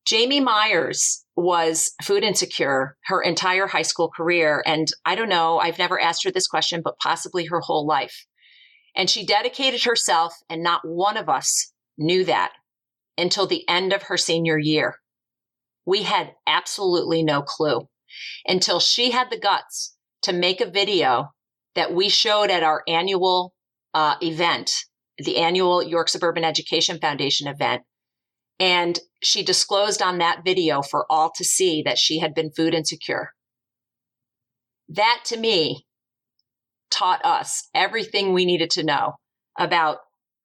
Jamie 0.06 0.40
Myers 0.40 1.24
was 1.36 1.92
food 2.02 2.22
insecure 2.22 2.96
her 3.06 3.20
entire 3.20 3.66
high 3.66 3.82
school 3.82 4.08
career. 4.08 4.62
And 4.64 4.88
I 5.04 5.14
don't 5.14 5.28
know, 5.28 5.58
I've 5.58 5.78
never 5.78 6.00
asked 6.00 6.24
her 6.24 6.30
this 6.30 6.46
question, 6.46 6.80
but 6.82 6.98
possibly 6.98 7.46
her 7.46 7.60
whole 7.60 7.86
life. 7.86 8.26
And 8.94 9.10
she 9.10 9.26
dedicated 9.26 9.84
herself, 9.84 10.34
and 10.48 10.62
not 10.62 10.80
one 10.84 11.18
of 11.18 11.28
us 11.28 11.72
knew 11.98 12.24
that 12.24 12.52
until 13.18 13.46
the 13.46 13.68
end 13.68 13.92
of 13.92 14.04
her 14.04 14.16
senior 14.16 14.58
year. 14.58 14.96
We 15.84 16.04
had 16.04 16.32
absolutely 16.46 17.22
no 17.22 17.42
clue 17.42 17.88
until 18.46 18.80
she 18.80 19.10
had 19.10 19.30
the 19.30 19.38
guts 19.38 19.96
to 20.22 20.32
make 20.32 20.60
a 20.60 20.70
video 20.70 21.32
that 21.76 21.94
we 21.94 22.08
showed 22.08 22.50
at 22.50 22.62
our 22.62 22.82
annual 22.88 23.54
uh, 23.94 24.16
event, 24.20 24.72
the 25.18 25.36
annual 25.38 25.82
York 25.82 26.08
Suburban 26.08 26.44
Education 26.44 26.98
Foundation 26.98 27.46
event. 27.46 27.82
And 28.58 28.98
she 29.22 29.42
disclosed 29.42 30.02
on 30.02 30.18
that 30.18 30.44
video 30.44 30.82
for 30.82 31.06
all 31.08 31.30
to 31.36 31.44
see 31.44 31.82
that 31.82 31.98
she 31.98 32.18
had 32.18 32.34
been 32.34 32.50
food 32.50 32.74
insecure. 32.74 33.30
That 34.88 35.20
to 35.26 35.36
me 35.36 35.86
taught 36.90 37.24
us 37.24 37.68
everything 37.74 38.32
we 38.32 38.46
needed 38.46 38.70
to 38.70 38.84
know 38.84 39.14
about 39.58 39.98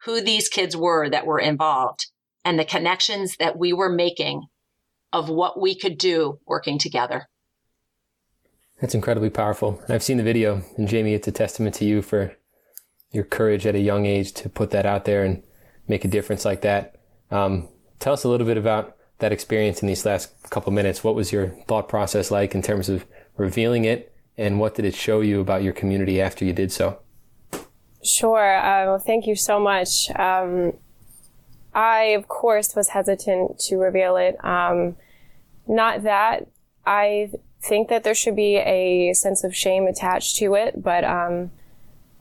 who 0.03 0.21
these 0.21 0.49
kids 0.49 0.75
were 0.75 1.09
that 1.09 1.25
were 1.25 1.39
involved 1.39 2.07
and 2.43 2.57
the 2.57 2.65
connections 2.65 3.35
that 3.39 3.57
we 3.57 3.71
were 3.71 3.91
making 3.91 4.43
of 5.13 5.29
what 5.29 5.61
we 5.61 5.75
could 5.75 5.97
do 5.97 6.39
working 6.47 6.79
together. 6.79 7.27
That's 8.81 8.95
incredibly 8.95 9.29
powerful. 9.29 9.79
I've 9.87 10.01
seen 10.01 10.17
the 10.17 10.23
video, 10.23 10.63
and 10.75 10.87
Jamie, 10.87 11.13
it's 11.13 11.27
a 11.27 11.31
testament 11.31 11.75
to 11.75 11.85
you 11.85 12.01
for 12.01 12.35
your 13.11 13.23
courage 13.23 13.67
at 13.67 13.75
a 13.75 13.79
young 13.79 14.07
age 14.07 14.33
to 14.33 14.49
put 14.49 14.71
that 14.71 14.87
out 14.87 15.05
there 15.05 15.23
and 15.23 15.43
make 15.87 16.03
a 16.03 16.07
difference 16.07 16.45
like 16.45 16.61
that. 16.61 16.95
Um, 17.29 17.69
tell 17.99 18.13
us 18.13 18.23
a 18.23 18.27
little 18.27 18.47
bit 18.47 18.57
about 18.57 18.97
that 19.19 19.31
experience 19.31 19.83
in 19.83 19.87
these 19.87 20.03
last 20.03 20.31
couple 20.49 20.73
minutes. 20.73 21.03
What 21.03 21.13
was 21.13 21.31
your 21.31 21.49
thought 21.67 21.87
process 21.87 22.31
like 22.31 22.55
in 22.55 22.63
terms 22.63 22.89
of 22.89 23.05
revealing 23.37 23.85
it, 23.85 24.15
and 24.35 24.59
what 24.59 24.73
did 24.73 24.85
it 24.85 24.95
show 24.95 25.21
you 25.21 25.39
about 25.41 25.61
your 25.61 25.73
community 25.73 26.19
after 26.19 26.43
you 26.43 26.53
did 26.53 26.71
so? 26.71 26.99
Sure. 28.03 28.57
Uh, 28.57 28.85
well, 28.85 28.99
thank 28.99 29.27
you 29.27 29.35
so 29.35 29.59
much. 29.59 30.09
Um, 30.15 30.73
I, 31.75 32.15
of 32.17 32.27
course, 32.27 32.75
was 32.75 32.89
hesitant 32.89 33.59
to 33.59 33.77
reveal 33.77 34.15
it. 34.17 34.43
Um, 34.43 34.95
not 35.67 36.01
that 36.01 36.47
I 36.83 37.29
think 37.61 37.89
that 37.89 38.03
there 38.03 38.15
should 38.15 38.35
be 38.35 38.57
a 38.57 39.13
sense 39.13 39.43
of 39.43 39.55
shame 39.55 39.87
attached 39.87 40.37
to 40.37 40.55
it, 40.55 40.81
but 40.81 41.03
um, 41.03 41.51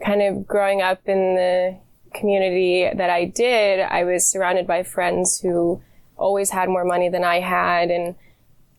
kind 0.05 0.23
of 0.23 0.47
growing 0.47 0.83
up 0.83 1.01
in 1.07 1.35
the 1.35 1.79
community 2.15 2.89
that 2.95 3.11
I 3.11 3.25
did, 3.25 3.81
I 3.81 4.05
was 4.05 4.27
surrounded 4.27 4.67
by 4.67 4.83
friends 4.83 5.41
who 5.41 5.83
always 6.17 6.51
had 6.51 6.69
more 6.69 6.85
money 6.85 7.09
than 7.09 7.25
I 7.25 7.41
had. 7.41 7.91
And 7.91 8.15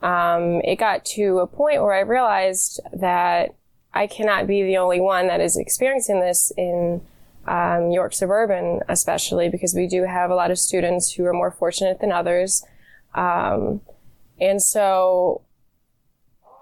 um, 0.01 0.61
it 0.63 0.77
got 0.77 1.05
to 1.05 1.39
a 1.39 1.47
point 1.47 1.81
where 1.81 1.93
I 1.93 2.01
realized 2.01 2.79
that 2.93 3.55
I 3.93 4.07
cannot 4.07 4.47
be 4.47 4.63
the 4.63 4.77
only 4.77 5.01
one 5.01 5.27
that 5.27 5.41
is 5.41 5.57
experiencing 5.57 6.19
this 6.21 6.51
in 6.57 7.01
um, 7.47 7.91
York 7.91 8.13
Suburban, 8.13 8.81
especially 8.87 9.49
because 9.49 9.73
we 9.73 9.87
do 9.87 10.03
have 10.03 10.29
a 10.29 10.35
lot 10.35 10.51
of 10.51 10.59
students 10.59 11.13
who 11.13 11.25
are 11.25 11.33
more 11.33 11.51
fortunate 11.51 11.99
than 11.99 12.11
others. 12.11 12.63
Um, 13.15 13.81
and 14.39 14.61
so 14.61 15.41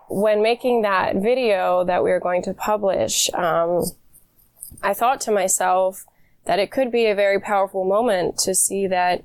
when 0.09 0.41
making 0.41 0.81
that 0.81 1.15
video 1.15 1.83
that 1.85 2.03
we 2.03 2.09
were 2.09 2.19
going 2.19 2.41
to 2.43 2.53
publish, 2.53 3.29
um, 3.33 3.83
I 4.81 4.93
thought 4.93 5.21
to 5.21 5.31
myself 5.31 6.05
that 6.45 6.59
it 6.59 6.71
could 6.71 6.91
be 6.91 7.05
a 7.05 7.15
very 7.15 7.39
powerful 7.39 7.85
moment 7.85 8.37
to 8.39 8.55
see 8.55 8.87
that 8.87 9.23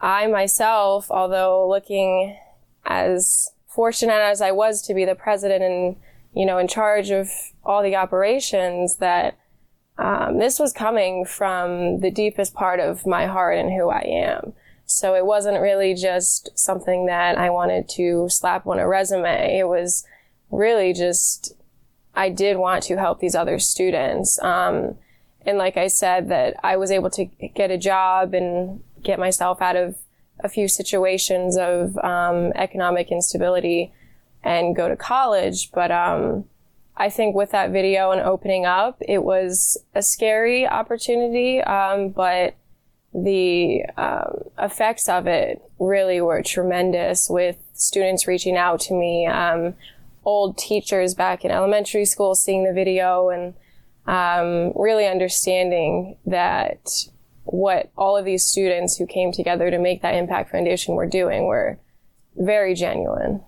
I 0.00 0.26
myself, 0.26 1.10
although 1.10 1.68
looking 1.68 2.36
as 2.84 3.50
fortunate 3.68 4.20
as 4.20 4.40
I 4.40 4.50
was 4.50 4.82
to 4.82 4.94
be 4.94 5.04
the 5.04 5.14
president 5.14 5.62
and, 5.62 5.96
you 6.34 6.44
know, 6.44 6.58
in 6.58 6.68
charge 6.68 7.10
of 7.10 7.30
all 7.64 7.82
the 7.82 7.96
operations, 7.96 8.96
that 8.96 9.38
um, 9.96 10.38
this 10.38 10.58
was 10.58 10.72
coming 10.72 11.24
from 11.24 12.00
the 12.00 12.10
deepest 12.10 12.52
part 12.52 12.80
of 12.80 13.06
my 13.06 13.26
heart 13.26 13.56
and 13.58 13.70
who 13.70 13.88
I 13.90 14.00
am. 14.00 14.52
So 14.86 15.14
it 15.14 15.24
wasn't 15.24 15.60
really 15.60 15.94
just 15.94 16.56
something 16.58 17.06
that 17.06 17.38
I 17.38 17.50
wanted 17.50 17.88
to 17.90 18.28
slap 18.28 18.66
on 18.66 18.78
a 18.78 18.86
resume. 18.86 19.58
It 19.58 19.66
was 19.66 20.06
really 20.50 20.92
just, 20.92 21.54
I 22.14 22.28
did 22.28 22.58
want 22.58 22.82
to 22.84 22.98
help 22.98 23.20
these 23.20 23.34
other 23.34 23.58
students. 23.58 24.40
Um, 24.42 24.96
and 25.46 25.58
like 25.58 25.76
I 25.76 25.88
said, 25.88 26.28
that 26.28 26.56
I 26.62 26.76
was 26.76 26.90
able 26.90 27.10
to 27.10 27.24
get 27.24 27.70
a 27.70 27.78
job 27.78 28.34
and 28.34 28.82
get 29.02 29.18
myself 29.18 29.60
out 29.60 29.76
of 29.76 29.96
a 30.40 30.48
few 30.48 30.68
situations 30.68 31.56
of 31.56 31.96
um, 31.98 32.52
economic 32.54 33.10
instability 33.10 33.92
and 34.42 34.76
go 34.76 34.88
to 34.88 34.96
college. 34.96 35.70
But 35.72 35.90
um, 35.90 36.44
I 36.96 37.10
think 37.10 37.34
with 37.34 37.50
that 37.50 37.70
video 37.70 38.10
and 38.10 38.20
opening 38.20 38.66
up, 38.66 38.98
it 39.00 39.22
was 39.22 39.78
a 39.94 40.02
scary 40.02 40.66
opportunity, 40.66 41.60
um, 41.62 42.10
but 42.10 42.54
the 43.14 43.84
um, 43.96 44.42
effects 44.58 45.08
of 45.08 45.26
it 45.26 45.62
really 45.78 46.20
were 46.20 46.42
tremendous 46.42 47.28
with 47.30 47.56
students 47.74 48.26
reaching 48.26 48.56
out 48.56 48.80
to 48.80 48.94
me, 48.94 49.26
um, 49.26 49.74
old 50.24 50.58
teachers 50.58 51.14
back 51.14 51.44
in 51.44 51.50
elementary 51.50 52.04
school 52.04 52.34
seeing 52.34 52.64
the 52.64 52.72
video 52.72 53.28
and 53.30 53.54
um, 54.06 54.72
really 54.74 55.06
understanding 55.06 56.16
that 56.26 57.06
what 57.44 57.90
all 57.96 58.16
of 58.16 58.24
these 58.24 58.44
students 58.44 58.96
who 58.96 59.06
came 59.06 59.30
together 59.30 59.70
to 59.70 59.78
make 59.78 60.02
that 60.02 60.14
impact 60.14 60.50
foundation 60.50 60.94
were 60.94 61.06
doing 61.06 61.46
were 61.46 61.78
very 62.36 62.74
genuine. 62.74 63.42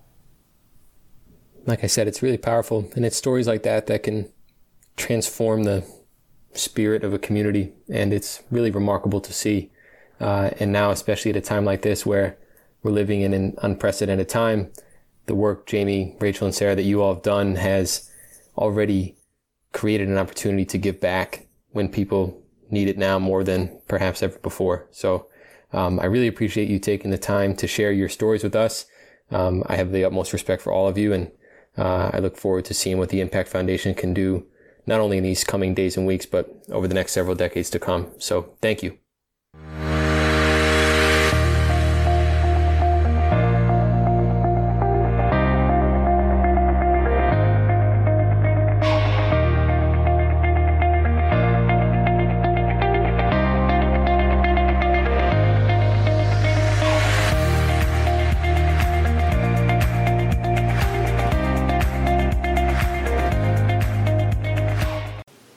Like 1.65 1.83
I 1.83 1.87
said, 1.87 2.07
it's 2.07 2.23
really 2.23 2.37
powerful, 2.37 2.89
and 2.95 3.05
it's 3.05 3.17
stories 3.17 3.47
like 3.47 3.63
that 3.63 3.87
that 3.87 4.03
can 4.03 4.31
transform 4.95 5.63
the 5.63 5.85
spirit 6.53 7.03
of 7.03 7.13
a 7.13 7.19
community, 7.19 7.73
and 7.89 8.13
it's 8.13 8.43
really 8.51 8.71
remarkable 8.71 9.21
to 9.21 9.33
see. 9.33 9.71
Uh, 10.19 10.51
and 10.59 10.71
now, 10.71 10.91
especially 10.91 11.31
at 11.31 11.37
a 11.37 11.41
time 11.41 11.65
like 11.65 11.81
this 11.81 12.05
where 12.05 12.37
we're 12.81 12.91
living 12.91 13.21
in 13.21 13.33
an 13.33 13.55
unprecedented 13.61 14.29
time, 14.29 14.71
the 15.27 15.35
work 15.35 15.65
Jamie, 15.65 16.15
Rachel, 16.19 16.47
and 16.47 16.55
Sarah 16.55 16.75
that 16.75 16.83
you 16.83 17.01
all 17.01 17.13
have 17.13 17.23
done 17.23 17.55
has 17.55 18.09
already 18.57 19.15
created 19.73 20.07
an 20.07 20.17
opportunity 20.17 20.65
to 20.65 20.77
give 20.77 20.99
back 20.99 21.47
when 21.71 21.89
people 21.89 22.41
need 22.69 22.87
it 22.87 22.97
now 22.97 23.19
more 23.19 23.43
than 23.43 23.79
perhaps 23.87 24.23
ever 24.23 24.39
before. 24.39 24.87
So 24.91 25.27
um, 25.73 25.99
I 25.99 26.05
really 26.05 26.27
appreciate 26.27 26.69
you 26.69 26.79
taking 26.79 27.11
the 27.11 27.17
time 27.17 27.55
to 27.57 27.67
share 27.67 27.91
your 27.91 28.09
stories 28.09 28.43
with 28.43 28.55
us. 28.55 28.85
Um, 29.29 29.63
I 29.67 29.75
have 29.75 29.91
the 29.91 30.05
utmost 30.05 30.33
respect 30.33 30.61
for 30.61 30.71
all 30.71 30.87
of 30.87 30.97
you, 30.97 31.13
and 31.13 31.31
uh, 31.77 32.11
I 32.13 32.19
look 32.19 32.37
forward 32.37 32.65
to 32.65 32.73
seeing 32.73 32.97
what 32.97 33.09
the 33.09 33.21
Impact 33.21 33.49
Foundation 33.49 33.93
can 33.93 34.13
do, 34.13 34.45
not 34.87 34.99
only 34.99 35.17
in 35.17 35.23
these 35.23 35.43
coming 35.43 35.73
days 35.73 35.97
and 35.97 36.07
weeks, 36.07 36.25
but 36.25 36.63
over 36.71 36.87
the 36.87 36.95
next 36.95 37.11
several 37.11 37.35
decades 37.35 37.69
to 37.71 37.79
come. 37.79 38.07
So 38.17 38.53
thank 38.61 38.81
you. 38.81 38.97